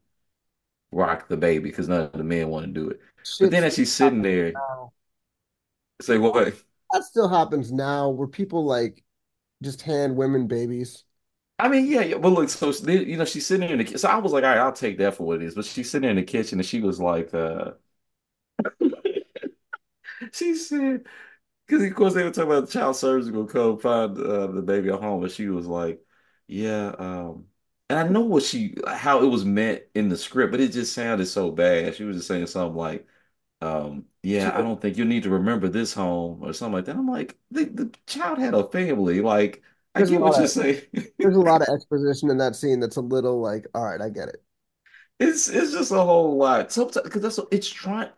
[0.91, 2.99] rock the baby because none of the men want to do it.
[3.39, 4.93] But Shit then as she's sitting happens there, now.
[6.01, 6.53] say what?
[6.93, 9.03] That still happens now where people like
[9.63, 11.05] just hand women babies.
[11.59, 12.17] I mean, yeah, yeah.
[12.17, 13.99] But look, so you know, she's sitting in the kitchen.
[13.99, 15.55] So I was like, all right, I'll take that for what it is.
[15.55, 17.73] But she's sitting in the kitchen and she was like, uh,
[20.33, 21.05] she said.
[21.67, 24.61] Because of course they were talking about the child services gonna come find uh, the
[24.61, 26.01] baby at home, and she was like,
[26.47, 27.47] "Yeah," um,
[27.89, 30.93] and I know what she how it was meant in the script, but it just
[30.93, 31.95] sounded so bad.
[31.95, 33.07] She was just saying something like,
[33.61, 36.95] um, "Yeah, I don't think you need to remember this home" or something like that.
[36.97, 39.21] I'm like, the, the child had a family.
[39.21, 39.63] Like,
[39.95, 40.83] I there's a get lot what you're of saying.
[41.21, 44.09] there's a lot of exposition in that scene that's a little like, all right, I
[44.09, 44.43] get it.
[45.19, 46.71] It's it's just a whole lot.
[46.71, 48.09] Sometimes because that's it's trying.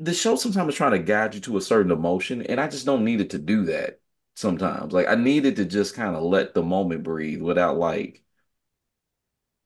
[0.00, 2.86] the show sometimes is trying to guide you to a certain emotion, and I just
[2.86, 4.00] don't need it to do that
[4.36, 4.92] sometimes.
[4.94, 8.24] Like I needed to just kind of let the moment breathe without like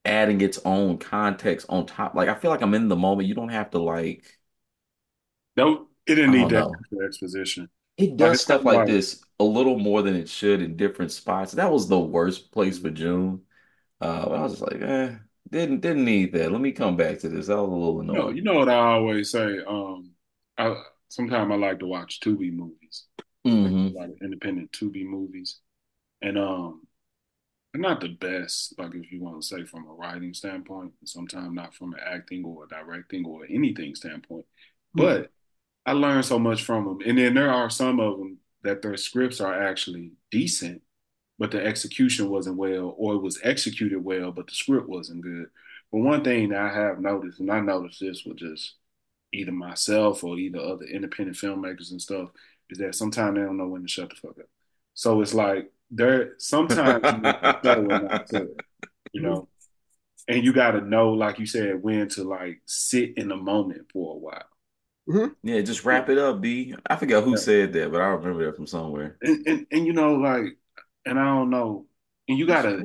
[0.05, 2.15] adding its own context on top.
[2.15, 3.29] Like I feel like I'm in the moment.
[3.29, 4.38] You don't have to like,
[5.57, 6.87] No, it didn't I need don't that know.
[7.05, 7.69] exposition.
[7.97, 10.77] It Like does it's stuff like like this a little more than it should in
[10.77, 11.53] different spots.
[11.53, 13.43] That was the worst place for June.
[14.01, 15.19] Uh, I was just like, eh,
[15.51, 16.53] didn't didn't need that.
[16.53, 17.49] Let me come back to this.
[17.49, 18.31] That was a little you know, annoying.
[18.31, 19.59] you know what I always say.
[19.67, 20.12] Um,
[20.59, 20.75] I
[21.09, 23.05] sometimes I like to watch Tubi movies,
[23.62, 25.59] like hmm a lot of independent Tubi movies,
[26.23, 26.83] and um,
[27.73, 28.75] they're not the best.
[28.79, 32.45] Like if you want to say from a writing standpoint, sometimes not from an acting
[32.45, 34.47] or a directing or anything standpoint,
[34.95, 35.23] Hmm.
[35.23, 35.31] but
[35.85, 36.99] I learned so much from them.
[37.05, 40.83] And then there are some of them that their scripts are actually decent,
[41.38, 45.47] but the execution wasn't well, or it was executed well, but the script wasn't good.
[45.90, 48.75] But one thing that I have noticed, and I noticed this with just
[49.33, 52.31] either myself or either other independent filmmakers and stuff,
[52.71, 54.47] is that sometimes they don't know when to shut the fuck up.
[54.95, 57.03] So it's like there sometimes
[59.12, 59.49] you know,
[60.29, 63.90] and you got to know, like you said, when to like sit in the moment
[63.92, 64.45] for a while.
[65.07, 66.75] Hmm Yeah, just wrap it up, B.
[66.87, 67.38] I forgot who Yeah.
[67.38, 69.19] said that, but I remember that from somewhere.
[69.21, 70.57] and, and and you know like
[71.07, 71.87] and I don't know
[72.29, 72.85] and you gotta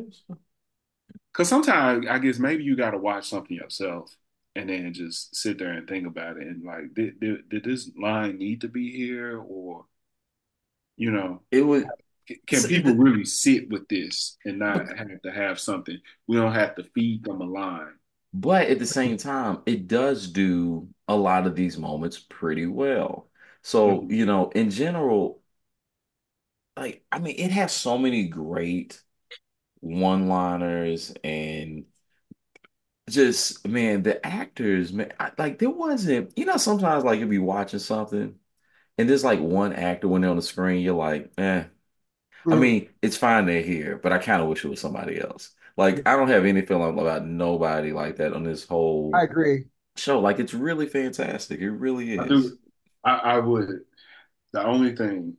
[1.32, 4.16] because sometimes I guess maybe you gotta watch something yourself
[4.56, 7.90] and then just sit there and think about it and like did, did, did this
[8.00, 9.86] line need to be here or
[10.96, 11.86] you know It was,
[12.48, 16.76] can people really sit with this and not have to have something we don't have
[16.76, 17.94] to feed them a line
[18.34, 23.30] but at the same time, it does do a lot of these moments pretty well.
[23.64, 24.10] So, Mhm.
[24.10, 25.42] you know, in general,
[26.76, 29.02] like I mean, it has so many great
[29.82, 31.86] one-liners and
[33.10, 37.38] just man, the actors, man, I, like there wasn't, you know, sometimes like you'll be
[37.40, 38.36] watching something
[38.98, 41.66] and there's like one actor when they're on the screen, you're like, eh.
[42.52, 45.20] I hmm mean, it's fine they're here, but I kind of wish it was somebody
[45.22, 45.56] else.
[45.78, 49.14] Like, I don't have any feeling about nobody like that on this whole.
[49.14, 49.68] I agree.
[49.98, 50.20] show.
[50.22, 51.62] Like, it's really fantastic.
[51.62, 52.28] It really I is.
[52.28, 52.58] do
[53.04, 53.82] I, I would
[54.54, 55.38] the only thing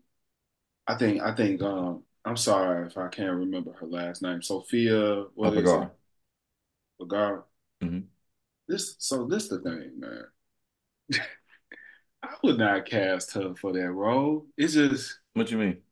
[0.87, 4.43] I think I think um I'm sorry if I can't remember her last name.
[4.43, 5.83] Sofia, Oh, what is it?
[5.83, 5.93] Vergara.
[6.99, 7.45] Vergara.
[7.81, 8.11] hmm
[8.69, 10.27] This, so this the thing, man.
[12.23, 14.47] I would not cast her for that role.
[14.57, 15.83] It's just What you mean?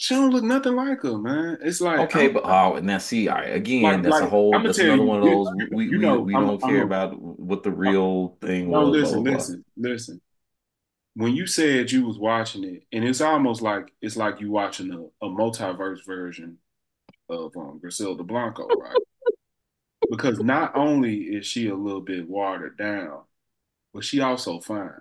[0.00, 1.58] She don't look nothing like her, man.
[1.62, 4.32] It's like Okay, I'm but oh, now see, all right, again, like that's a like
[4.52, 5.52] I'm whole, that's another you one of those.
[5.70, 8.68] We You we know, we I'm don't I'm care a about what the real thing
[8.68, 8.84] no.
[8.84, 8.96] was.
[8.98, 9.46] Blah Listen, blah blah.
[9.48, 10.20] listen, listen.
[11.14, 14.92] When you said you was watching it, and it's almost like it's like you watching
[14.92, 16.58] a, a multiverse version
[17.30, 19.02] of um, Griselda Blanco, right?
[20.10, 23.24] Because not only is she a little bit watered down,
[23.94, 25.00] but she also fine.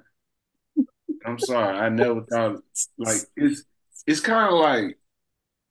[1.25, 2.62] I'm sorry, I never thought
[2.97, 3.63] like it's
[4.09, 4.97] it's kind of like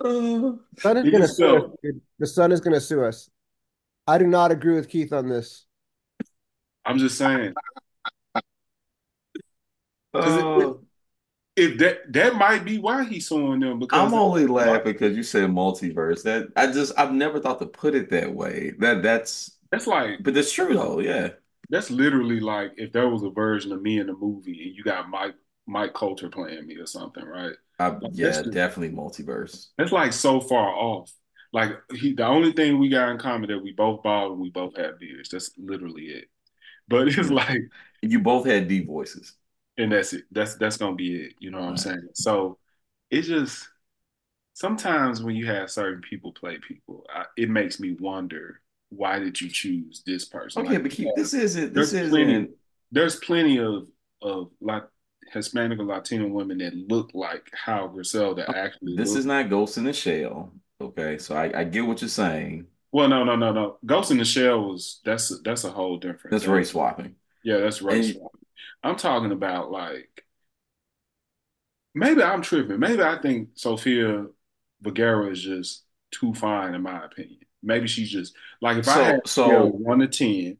[0.00, 1.70] Uh, The son is going to just sue us.
[1.82, 2.00] dude.
[2.18, 3.30] The son is going to sue us.
[4.06, 5.66] I do not agree with Keith on this.
[6.84, 7.54] I'm just saying
[10.12, 10.74] because it, it, uh,
[11.56, 15.22] it that that might be why he's suing them I'm only like laughing because you
[15.22, 16.22] said multiverse.
[16.22, 18.72] That I just I've never thought to put it that way.
[18.78, 21.00] That that's that's like but that's true though.
[21.00, 21.30] Yeah,
[21.68, 24.82] that's literally like if there was a version of me in the movie and you
[24.84, 25.34] got Mike
[25.66, 27.52] Mike Colter playing me or something, right?
[27.78, 29.68] I Like that's yeah definitely multiverse.
[29.76, 31.12] that's like so far off.
[31.52, 34.50] Like he, the only thing we got in common that we both bald and we
[34.50, 35.30] both have beards.
[35.30, 36.26] That's literally it.
[36.88, 37.62] But it's like,
[38.02, 39.36] You both had deep voices.
[39.76, 40.24] and that's it.
[40.30, 41.34] That's that's gonna be it.
[41.38, 42.08] You know what I'm saying?
[42.14, 42.58] So
[43.10, 43.68] it just
[44.54, 48.60] sometimes when you have certain people play people, I, it makes me wonder
[48.90, 50.64] why did you choose this person?
[50.64, 52.50] Okay, Like but keep this isn't there's this plenty isn't
[52.92, 53.88] there's plenty of
[54.22, 54.84] of like
[55.32, 59.16] Hispanic or Latino women that look like how Griselda actually this looks.
[59.16, 60.52] is not Ghost in the Shell.
[60.80, 62.68] Okay, so I, I get what you're saying.
[62.92, 63.78] Well, no, no, no, no.
[63.84, 66.52] Ghost in the Shell was that's that's a whole different That's thing.
[66.52, 67.16] race swapping.
[67.42, 68.32] Yeah, that's race And swap.
[68.82, 70.24] I'm talking about like
[71.94, 72.78] maybe I'm tripping.
[72.80, 74.26] Maybe I think Sofia
[74.80, 77.40] Vergara is just too fine in my opinion.
[77.62, 80.58] Maybe she's just like if I had so so one to ten,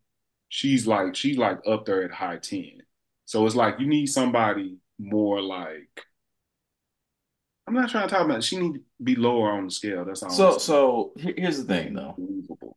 [0.49, 2.83] she's like she's like up there at high ten.
[3.29, 6.03] So it's like you need somebody more like
[7.67, 10.07] I'm not trying to talk about she need to be lower on the scale.
[10.07, 12.17] That's all I'm so so here's the thing though.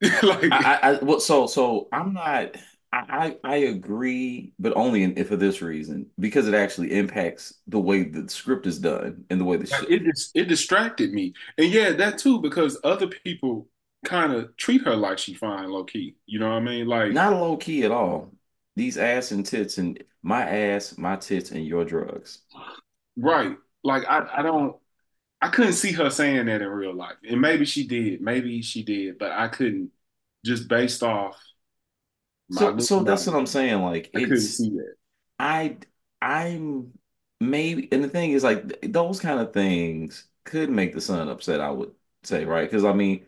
[0.22, 2.56] Like I, I, well, so so I'm not.
[2.92, 7.78] I, I I agree, but only in, for this reason because it actually impacts the
[7.78, 11.34] way the script is done and the way the Like, it dis it distracted me.
[11.56, 13.68] And yeah, that too, because other people
[14.04, 16.16] kind of treat her like she fine, low key.
[16.26, 16.88] You know what I mean?
[16.88, 18.32] Like, not a low key at all.
[18.78, 22.40] These ass and tits and my ass, my tits, and your drugs.
[23.16, 23.56] right.
[23.84, 24.76] Like I, I don't
[25.40, 27.16] I couldn't see her saying that in real life.
[27.28, 28.20] And maybe she did.
[28.20, 29.92] Maybe she did, but I couldn't
[30.44, 31.36] just based off
[32.48, 33.36] my So so that's what.
[33.36, 33.82] I'm saying.
[33.82, 34.94] Like I couldn't see that.
[35.38, 35.78] I
[36.22, 36.92] I'm
[37.40, 41.60] maybe and the thing is like those kind of things could make the son upset,
[41.60, 41.92] I would
[42.24, 42.68] say, right?
[42.68, 43.26] Because I mean,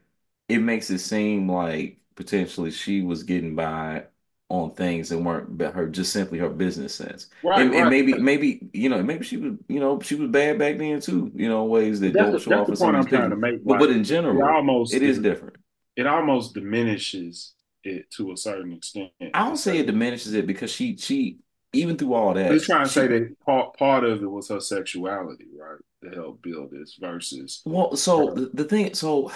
[0.48, 4.06] it makes it seem like potentially she was getting by
[4.50, 7.28] on things that weren't be- her just simply her business sense.
[7.42, 10.58] Right, And and maybe maybe you know maybe she was you know she was bad
[10.58, 12.78] back then too, you know, ways that That's don't the, show that's off the in
[12.78, 13.64] point I'm these trying to make.
[13.66, 15.56] But Like but in it general, almost it is it, different.
[15.96, 19.12] it almost diminishes it to a certain extent.
[19.32, 21.38] I don't say it diminishes it because she she
[21.72, 24.60] even through all But that trying to say that part part of it was her
[24.60, 25.78] sexuality, right?
[26.02, 28.34] To help build this versus Well, so her.
[28.34, 29.30] the, the thing, so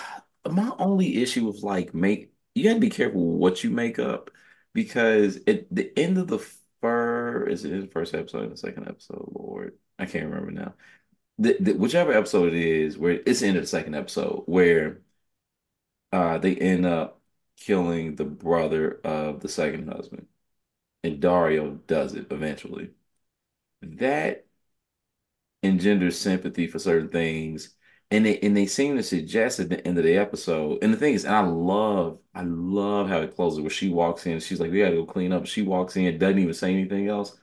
[0.50, 4.30] my only issue with like make you gotta be careful what you make up
[4.74, 6.40] because at the end of the
[6.82, 10.52] first is it in the first episode or the second episode, Lord, I can't remember
[10.52, 10.74] now.
[11.38, 15.00] The, the whichever episode it is, where it's the end of the second episode, where
[16.12, 17.20] uh they end up
[17.56, 20.26] killing the brother of the second husband,
[21.04, 22.90] and Dario does it eventually.
[23.82, 24.46] That
[25.62, 27.73] engenders sympathy for certain things.
[28.10, 30.78] And they and they seem to suggest at the end of the episode.
[30.82, 34.26] And the thing is, and I love, I love how it closes where she walks
[34.26, 35.46] in, she's like, we gotta go clean up.
[35.46, 37.36] She walks in, doesn't even say anything else.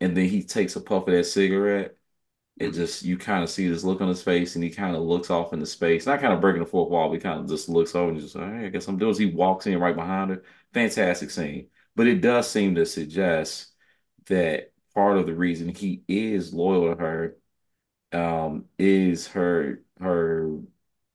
[0.00, 1.96] And then he takes a puff of that cigarette.
[2.58, 2.74] It Mhm.
[2.74, 5.30] just you kind of see this look on his face and he kind of looks
[5.30, 6.06] off into space.
[6.06, 8.34] Not kind of breaking the fourth wall, but kind of just looks over and just
[8.36, 9.18] like, hey, I guess I'm doing this.
[9.18, 10.44] He walks in right behind her.
[10.74, 11.68] Fantastic scene.
[11.96, 13.72] But it does seem to suggest
[14.26, 17.36] that part of the reason he is loyal to her
[18.12, 20.58] um, is her her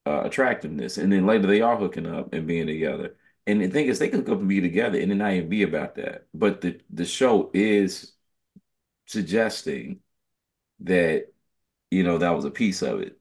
[0.05, 3.15] uh, attractiveness, and then later they are hooking up and being together.
[3.47, 5.49] And the thing is, they could hook up and be together, and then not even
[5.49, 6.27] be about that.
[6.33, 8.13] But the the show is
[9.07, 10.01] suggesting
[10.81, 11.27] that
[11.91, 13.19] you know that was a piece of it.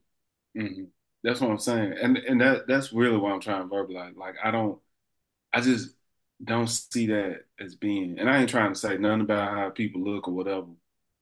[0.57, 0.89] Mhm.
[1.23, 4.17] That's what I'm saying, and and that that's really what I'm trying to verbalize.
[4.17, 4.81] Like I don't,
[5.53, 5.97] I just
[6.45, 8.19] don't see that as being.
[8.19, 10.69] And I ain't trying to say nothing about how people look or whatever,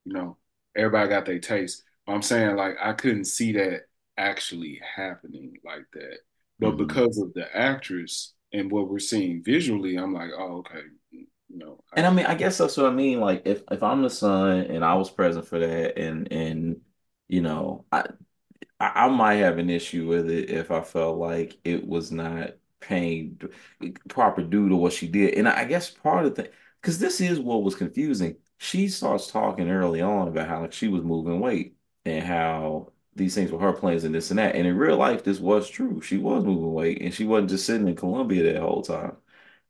[0.06, 0.38] you know.
[0.76, 1.84] everybody got their taste.
[2.06, 3.86] But I'm saying like I couldn't see that
[4.20, 6.18] actually happening like that.
[6.60, 10.82] But hmm because of the actress and what we're seeing visually, I'm like, oh, okay,
[11.12, 13.20] you know, And I mean, I guess that's what I mean.
[13.20, 16.80] Like, if if I'm the son and I was present for that, and and
[17.28, 18.00] you know, I
[18.80, 22.52] I, I might have an issue with it if I felt like it was not
[22.80, 23.40] paying
[24.08, 25.34] proper due to what she did.
[25.34, 26.50] And I guess part of the
[26.82, 28.36] because this is what was confusing.
[28.58, 33.34] She starts talking early on about how like she was moving weight and how these
[33.34, 34.54] things were her plans and this and that.
[34.54, 36.00] And in real life, this was true.
[36.00, 39.16] She was moving weight and she wasn't just sitting in Colombia that whole time.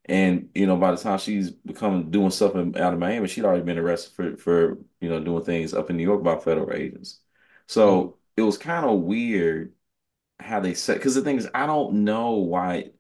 [0.07, 3.45] And you know, by the time she's become doing stuff in, out of Miami, she'd
[3.45, 6.73] already been arrested for for you know doing things up in New York by federal
[6.73, 7.21] agents.
[7.67, 8.17] So mm-hmm.
[8.39, 9.75] it was kind of weird
[10.41, 12.91] how they said because the thing is, I don't know why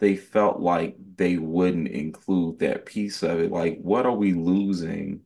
[0.00, 3.50] they felt like they wouldn't include that piece of it.
[3.52, 5.22] Like, what are we losing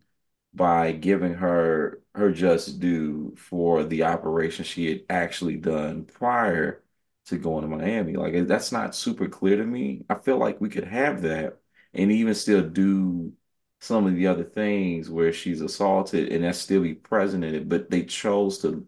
[0.55, 6.83] by giving her her just due for the operation she had actually done prior
[7.27, 8.15] to going to Miami?
[8.15, 10.05] Like, that's not super clear to me.
[10.11, 11.59] I feel like we could have that
[11.95, 13.33] and even still do
[13.81, 17.69] some of the other things where she's assaulted and that still be present in it,
[17.69, 18.87] but they chose to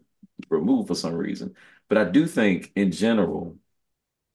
[0.49, 1.55] remove for some reason.
[1.89, 3.57] But I do think in general,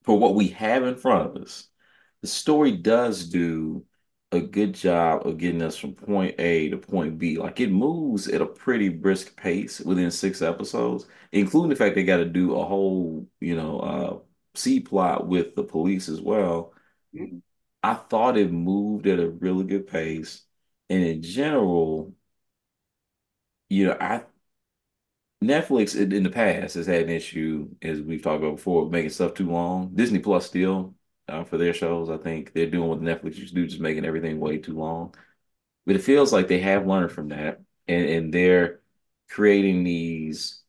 [0.03, 1.67] for what we have in front of us,
[2.21, 3.85] the story does do
[4.31, 7.37] a good job of getting us from point A to point B.
[7.37, 12.03] Like it moves at a pretty brisk pace within six episodes, including the fact they
[12.03, 14.19] got to do a whole, you know, uh,
[14.55, 16.73] C plot with the police as well.
[17.15, 17.41] mm,
[17.83, 20.43] I thought it moved at a really good pace.
[20.89, 22.13] And in general,
[23.69, 24.23] you know, I
[25.43, 29.09] Netflix in in the past has had an issue, as we've talked about before, making
[29.09, 29.93] stuff too long.
[29.95, 30.95] Disney Plus still,
[31.31, 34.05] uh, for their shows, I think they're doing what Netflix used to do, just making
[34.05, 35.15] everything way too long.
[35.85, 38.81] But it feels like they have learned from that, and and they're
[39.29, 40.61] creating these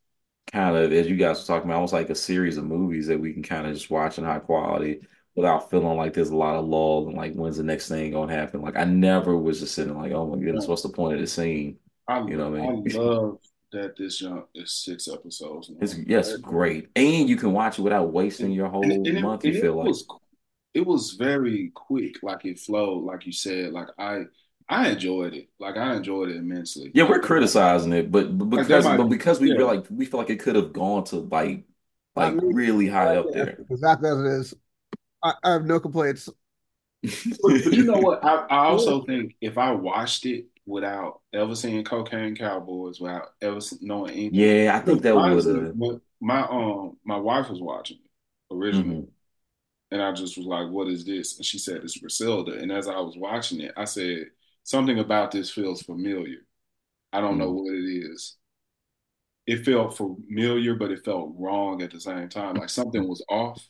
[0.52, 3.20] kind of, as you guys were talking about, almost like a series of movies that
[3.20, 5.00] we can kind of just watch in high quality
[5.34, 8.32] without feeling like there's a lot of lull and like when's the next thing gonna
[8.32, 8.62] happen.
[8.62, 11.26] Like I never was just sitting like, oh my goodness, what's the point of the
[11.26, 11.78] scene?
[12.08, 12.84] I You know what I mean?
[12.86, 13.38] I love
[13.72, 16.88] that this jump is six episodes It's yes, great.
[16.94, 19.62] And you can watch it without wasting your whole and, it, month, you and it
[19.62, 19.86] feel like.
[19.86, 20.04] was
[20.74, 23.72] it was very quick, like it flowed, like you said.
[23.72, 24.24] Like I
[24.68, 25.48] I enjoyed it.
[25.60, 26.94] Like I enjoyed it immensely.
[26.94, 29.56] Yeah, we're criticizing it, but, but like because might but because we yeah.
[29.56, 31.64] feel like we feel like it could have gone to like
[32.16, 32.52] Not like me.
[32.52, 33.64] really high up there.
[33.70, 34.54] exactly as it is.
[35.24, 36.30] I, I have no complaints.
[37.42, 38.24] But, but you know what?
[38.24, 43.58] I, I also think if I watched it without ever seeing Cocaine Cowboys, without ever
[43.80, 47.98] knowing anything, Yeah, I think that was honestly, my my, um my wife was watching
[47.98, 49.11] it originally, hmm
[49.92, 52.88] and I just was like, "What is this?" And she said, "It's Griselda." And as
[52.88, 54.26] I was watching it, I said,
[54.64, 56.38] "Something about this feels familiar.
[57.12, 57.64] I don't know mm-hmm.
[57.64, 58.36] what it is."
[59.46, 62.54] It felt familiar, but it felt wrong at the same time.
[62.56, 63.68] Like something was off.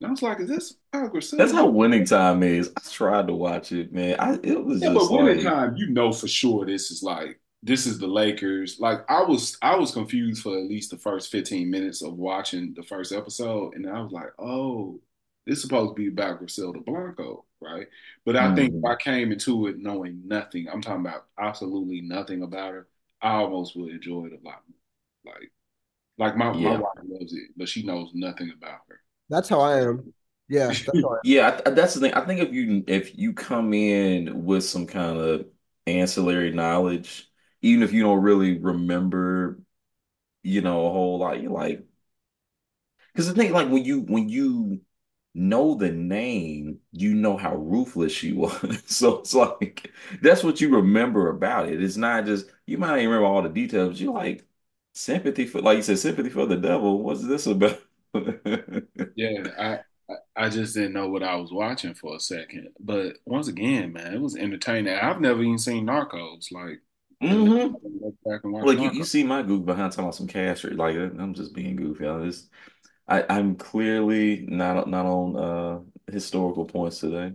[0.00, 2.70] And I was like, "Is this how That's how winning time is.
[2.76, 4.16] I tried to watch it, man.
[4.18, 7.02] I it was Yeah, just but winning like, time, you know for sure this is
[7.02, 8.78] like this is the Lakers.
[8.80, 12.74] Like I was I was confused for at least the first 15 minutes of watching
[12.74, 15.00] the first episode, and I was like, oh,
[15.48, 17.88] this is supposed to be about Griselda Blanco, right?
[18.26, 18.92] But I think if mhm.
[18.92, 22.88] I came into it knowing nothing, I'm talking about absolutely nothing about her,
[23.22, 25.34] I almost would enjoy it a lot more.
[25.34, 25.52] Like
[26.18, 29.00] like my, my wife loves it, but she knows nothing about her.
[29.28, 30.12] That's how I am.
[30.48, 31.04] Yeah, that's I am.
[31.22, 32.14] Yeah, I, that's the thing.
[32.14, 35.46] I think if you if you come in with some kind of
[35.86, 37.28] ancillary knowledge,
[37.62, 39.60] even if you don't really remember,
[40.44, 41.86] you know, a whole lot, you're like,
[43.12, 44.80] because the thing, like when you when you
[45.38, 48.82] know the name, you know how ruthless she was.
[48.88, 51.82] So it's like that's what you remember about it.
[51.82, 54.00] It's not just you might not even remember all the details.
[54.00, 54.46] You're like
[54.94, 57.02] sympathy for, like you said, sympathy for the devil.
[57.02, 57.80] What's this about?
[59.14, 62.70] Yeah, I, I just didn't know what I was watching for a second.
[62.80, 64.94] But once again, man, it was entertaining.
[64.94, 66.52] I've never even seen Narcos.
[66.52, 66.80] Like,
[67.28, 70.04] I've never hmm looked back and watched Like you, you see my goof behind talking
[70.06, 72.06] about some cash like I'm just being goofy.
[72.06, 72.50] I just
[73.08, 77.34] I, I'm clearly not not on uh historical points today.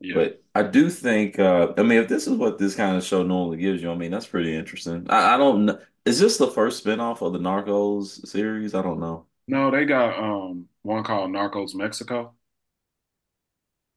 [0.00, 0.24] Yeah.
[0.24, 3.22] But I do think uh I mean if this is what this kind of show
[3.22, 5.06] normally gives you, I mean that's pretty interesting.
[5.10, 5.80] I, I don't know.
[6.04, 8.74] Is this the first spinoff of the Narcos series?
[8.74, 9.26] I don't know.
[9.46, 12.34] No, they got um one called Narcos Mexico.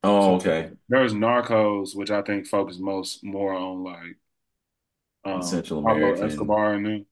[0.04, 0.72] Oh, So okay.
[0.90, 4.18] there's Narcos, which I think focus most more on like
[5.24, 7.06] um Central America, Escobar and them.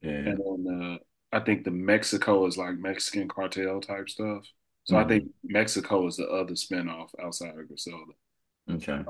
[0.00, 0.26] Yeah.
[0.26, 0.98] And then uh
[1.36, 4.46] I think the Mexico is like Mexican cartel type stuff.
[4.84, 8.12] So I think Mexico is the other spinoff outside of Griselda.
[8.70, 9.06] Okay.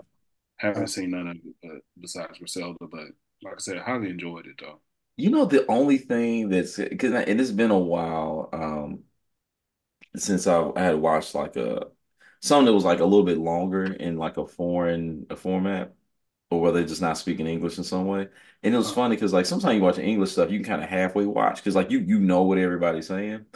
[0.59, 3.07] Haven't seen none of it but besides Griselda, but
[3.43, 4.81] like I said, I highly enjoyed it though.
[5.17, 9.05] You know, the only thing that's because and it's been a while um
[10.17, 11.89] since I, I had watched like a
[12.43, 15.95] something that was like a little bit longer in like a foreign a format.
[16.51, 18.29] Or whether they're just not speaking English in some way.
[18.63, 20.83] And it was Uh, funny because like sometimes you watch English stuff, you can kind
[20.85, 23.47] of halfway watch because like you you know what everybody's saying.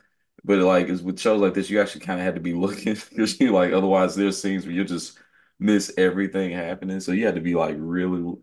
[0.44, 2.94] But like is with shows like this, you actually kind of had to be looking
[2.94, 5.18] because you like otherwise there's scenes where you just
[5.58, 7.00] miss everything happening.
[7.00, 8.36] So you had to be like really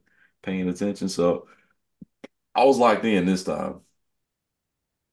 [0.43, 1.09] paying attention.
[1.09, 1.47] So
[2.55, 3.81] I was locked in this time.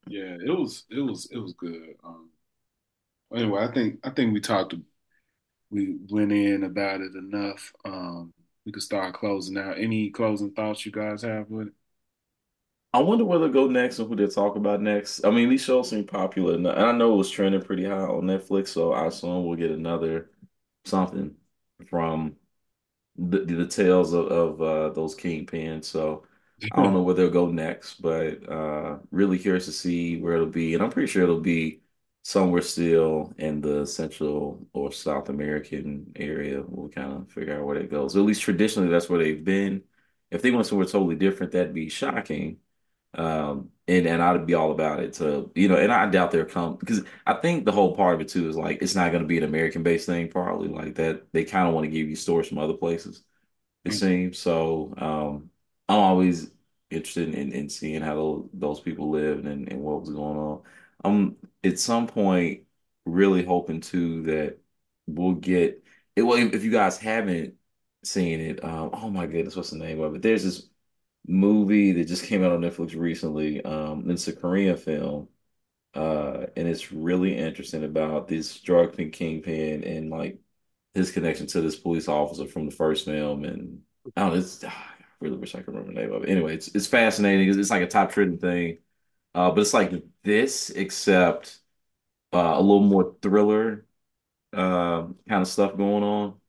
[0.06, 1.94] yeah, it was it was it was good.
[2.04, 2.30] Um,
[3.34, 4.74] anyway, I think I think we talked
[5.70, 7.72] we went in about it enough.
[7.84, 8.32] Um,
[8.64, 9.78] we could start closing out.
[9.78, 11.74] Any closing thoughts you guys have with it?
[12.92, 15.24] I wonder where they'll go next and who they'll talk about next.
[15.24, 18.22] I mean, these shows seem popular, and I know it was trending pretty high on
[18.24, 20.30] Netflix, so I assume we'll get another
[20.84, 21.36] something
[21.88, 22.36] from
[23.16, 25.86] the the tales of, of uh, those kingpins.
[25.86, 26.26] So
[26.72, 30.46] I don't know where they'll go next, but uh, really curious to see where it'll
[30.48, 30.74] be.
[30.74, 31.82] And I'm pretty sure it'll be
[32.24, 36.64] somewhere still in the Central or South American area.
[36.66, 38.16] We'll kind of figure out where it goes.
[38.16, 39.84] At least traditionally, that's where they've been.
[40.32, 42.60] If they went somewhere totally different, that'd be shocking.
[43.14, 46.44] Um, and and I'd be all about it So you know, and I doubt they'll
[46.46, 49.22] come because I think the whole part of it too is like it's not going
[49.24, 51.32] to be an American-based thing, probably like that.
[51.32, 53.24] They kind of want to give you stories from other places
[53.84, 54.38] it seems.
[54.38, 55.50] So um,
[55.88, 56.50] I'm always
[56.90, 60.62] interested in, in seeing how those, those people lived and, and what was going on.
[61.04, 62.62] I'm at some point
[63.06, 64.58] really hoping too that
[65.06, 65.82] we'll get
[66.16, 66.22] it.
[66.22, 67.54] Well, if, you guys haven't
[68.04, 70.22] seen it, um, oh my goodness, what's the name of it?
[70.22, 70.68] There's this
[71.26, 73.64] movie that just came out on Netflix recently.
[73.64, 75.28] Um, it's a Korean film.
[75.94, 80.38] Uh, and it's really interesting about this drug kingpin and like
[80.94, 83.80] his connection to this police officer from the first film, and
[84.16, 86.30] I don't know, it's ah, really wish I could remember the name of it.
[86.30, 87.48] Anyway, it's it's fascinating.
[87.48, 88.78] It's, it's like a top trending thing,
[89.34, 91.60] uh, but it's like this except
[92.34, 93.86] uh, a little more thriller
[94.54, 96.40] uh, kind of stuff going on.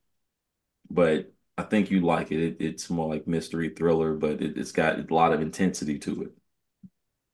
[0.90, 2.40] But I think you like it.
[2.42, 6.24] it it's more like mystery thriller, but it, it's got a lot of intensity to
[6.24, 6.32] it.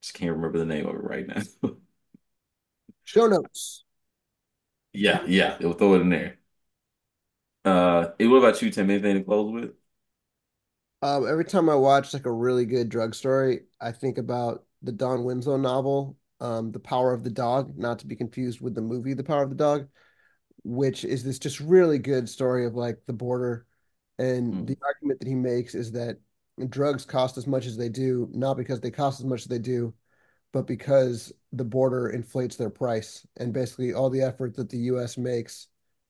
[0.02, 1.42] Just can't remember the name of it right now.
[3.04, 3.84] Show notes.
[4.94, 6.38] yeah, yeah, they'll throw it in there.
[7.64, 8.90] Uh, what about you, Tim?
[8.90, 9.72] Anything to close with?
[11.04, 14.92] Um, every time I watch like a really good drug story, I think about the
[14.92, 18.82] Don Winslow novel, um, The Power of the Dog, not to be confused with the
[18.82, 19.88] movie The Power of the Dog,
[20.64, 23.66] which is this just really good story of like the border.
[24.20, 24.68] And Mm.
[24.68, 26.20] the argument that he makes is that
[26.70, 29.60] drugs cost as much as they do, not because they cost as much as they
[29.60, 29.94] do,
[30.52, 33.26] but because the border inflates their price.
[33.38, 35.68] And basically, all the effort that the US makes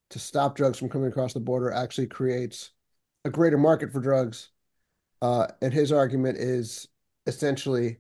[0.10, 2.72] to stop drugs from coming across the border actually creates
[3.24, 4.50] a greater market for drugs.
[5.22, 6.88] Uh, and his argument is
[7.28, 7.98] essentially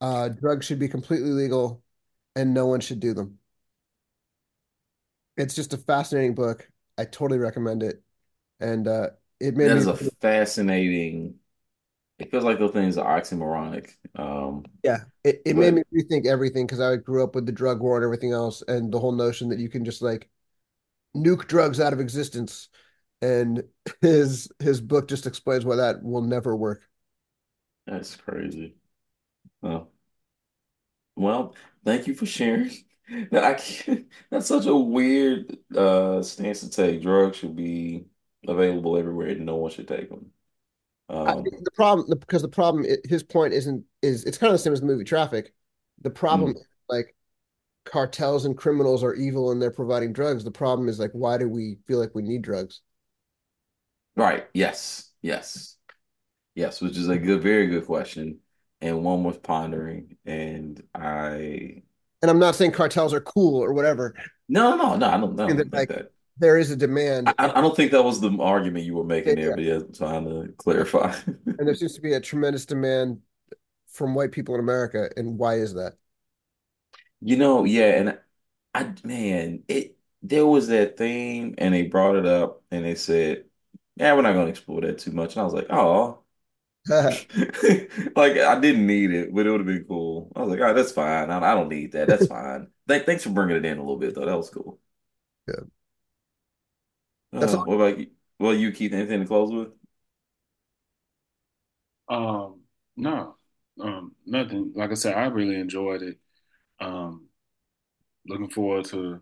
[0.00, 1.82] uh, drugs should be completely legal
[2.36, 3.38] and no one should do them.
[5.36, 6.68] It's just a fascinating book.
[6.98, 8.02] I totally recommend it.
[8.60, 11.38] And uh, it made That me, is a fascinating.
[12.18, 13.92] It feels like those things are oxymoronic.
[14.16, 17.80] Um, yeah, it, it made me rethink everything because I grew up with the drug
[17.80, 20.28] war and everything else, and the whole notion that you can just like
[21.16, 22.70] nuke drugs out of existence.
[23.22, 23.64] And
[24.02, 26.82] his his book just explains why that will never work.
[27.86, 28.77] that's crazy.
[29.62, 29.88] Oh,
[31.16, 31.54] well,
[31.84, 32.70] thank you for sharing.
[33.32, 37.02] I can't, that's such a weird uh stance to take.
[37.02, 38.06] Drugs should be
[38.46, 40.32] available everywhere and no one should take them.
[41.26, 44.54] I Um, think the problem because the problem his point isn't is it's kind of
[44.54, 45.52] the same as the movie Traffic.
[46.02, 47.14] The problem mm, like
[47.86, 50.44] cartels and criminals are evil and they're providing drugs.
[50.44, 52.82] The problem is like why do we feel like we need drugs?
[54.16, 54.46] right.
[54.54, 55.10] Yes.
[55.22, 55.76] Yes.
[56.54, 58.40] Yes, which is a good, very good question
[58.80, 60.16] and one was pondering.
[60.24, 61.82] And I,
[62.22, 64.14] And I'm not saying cartels are cool or whatever.
[64.48, 66.12] no, no, no, I don't, I And that like that.
[66.40, 69.34] There is a demand and, I don't think that was the argument you were making
[69.36, 71.14] there, but yeah, trying to clarify.
[71.26, 73.20] and there seems to be a tremendous demand
[73.88, 75.10] from white people in America.
[75.16, 75.94] And why is that?
[77.20, 78.18] You know, yeah, and
[78.74, 83.44] I, man, it there was that thing, and they brought it up, and they said,
[83.96, 86.22] "Yeah, we're not going to explore that too much." And I was like, "Oh."
[88.16, 90.32] Like I didn't need it, but it would have been cool.
[90.34, 91.30] I was like, "All right, that's fine.
[91.30, 92.08] I, I don't need that.
[92.08, 94.24] That's fine." Th thanks for bringing it in a little bit, though.
[94.26, 94.80] That was cool.
[95.48, 95.64] Yeah.
[97.38, 97.64] That's Uh, all.
[97.64, 98.10] what about you?
[98.38, 99.68] Well, you, Keith, anything to close with?
[102.08, 102.62] Um,
[102.96, 103.36] no,
[103.80, 104.72] um, nothing.
[104.74, 106.18] Like I said, I really enjoyed it.
[106.80, 107.28] Um,
[108.26, 109.20] looking forward to,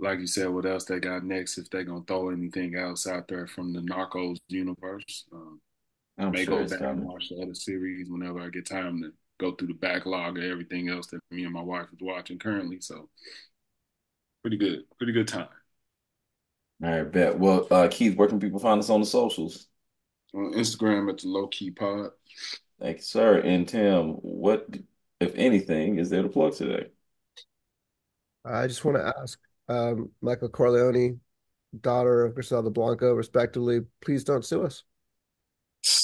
[0.00, 3.28] like you said, what else they got next if they're gonna throw anything else out
[3.28, 5.26] there from the Narcos universe.
[5.32, 5.60] Um,
[6.18, 9.12] I'm May sure go back and watch the other series whenever I get time to
[9.38, 12.80] go through the backlog of everything else that me and my wife is watching currently.
[12.80, 13.08] So
[14.42, 15.48] pretty good, pretty good time.
[16.82, 17.38] All right, bet.
[17.38, 19.68] Well, uh, Keith, where can people find us on the socials?
[20.34, 22.10] On Instagram at the Low Key Pod.
[22.80, 23.38] Thank you, sir.
[23.38, 24.66] And Tim, what,
[25.20, 26.88] if anything, is there to plug today?
[28.44, 29.38] I just want to ask
[29.68, 31.20] um, Michael Corleone,
[31.80, 34.84] daughter of Griselda Blanco, respectively, please don't sue us.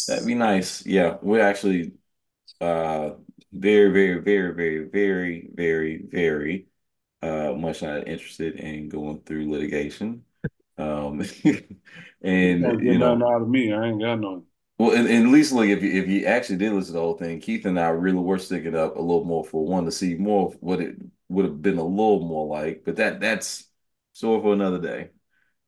[0.07, 0.85] That'd be nice.
[0.87, 1.93] Yeah, we're actually
[2.61, 3.13] uh
[3.53, 6.69] very, very, very, very, very, very, very
[7.23, 10.25] uh much not interested in going through litigation.
[10.79, 11.21] Um
[12.23, 13.73] and you know out of me.
[13.73, 14.45] I ain't got no.
[14.79, 17.01] well and, and at least like if you if you actually did listen to the
[17.01, 19.93] whole thing, Keith and I really were sticking up a little more for one to
[19.93, 20.97] see more of what it
[21.29, 23.69] would have been a little more like, but that that's
[24.13, 25.11] sort for another day.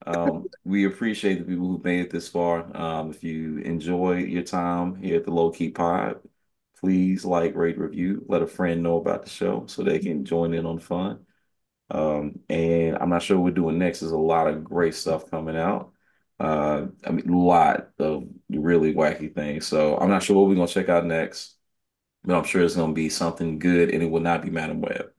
[0.06, 2.66] Um, we appreciate the people who made it this far.
[2.76, 6.20] Um, if you enjoy your time here at the Low Key Pod,
[6.80, 10.52] please like, rate, review, let a friend know about the show so they can join
[10.52, 11.24] in on fun.
[11.90, 14.00] Um, and I'm not sure what we're doing next.
[14.00, 15.92] There's a lot of great stuff coming out.
[16.38, 19.66] Uh, I mean, a lot of really wacky things.
[19.66, 21.56] So I'm not sure what we're gonna check out next,
[22.24, 25.13] but I'm sure it's gonna be something good, and it will not be Madame Web.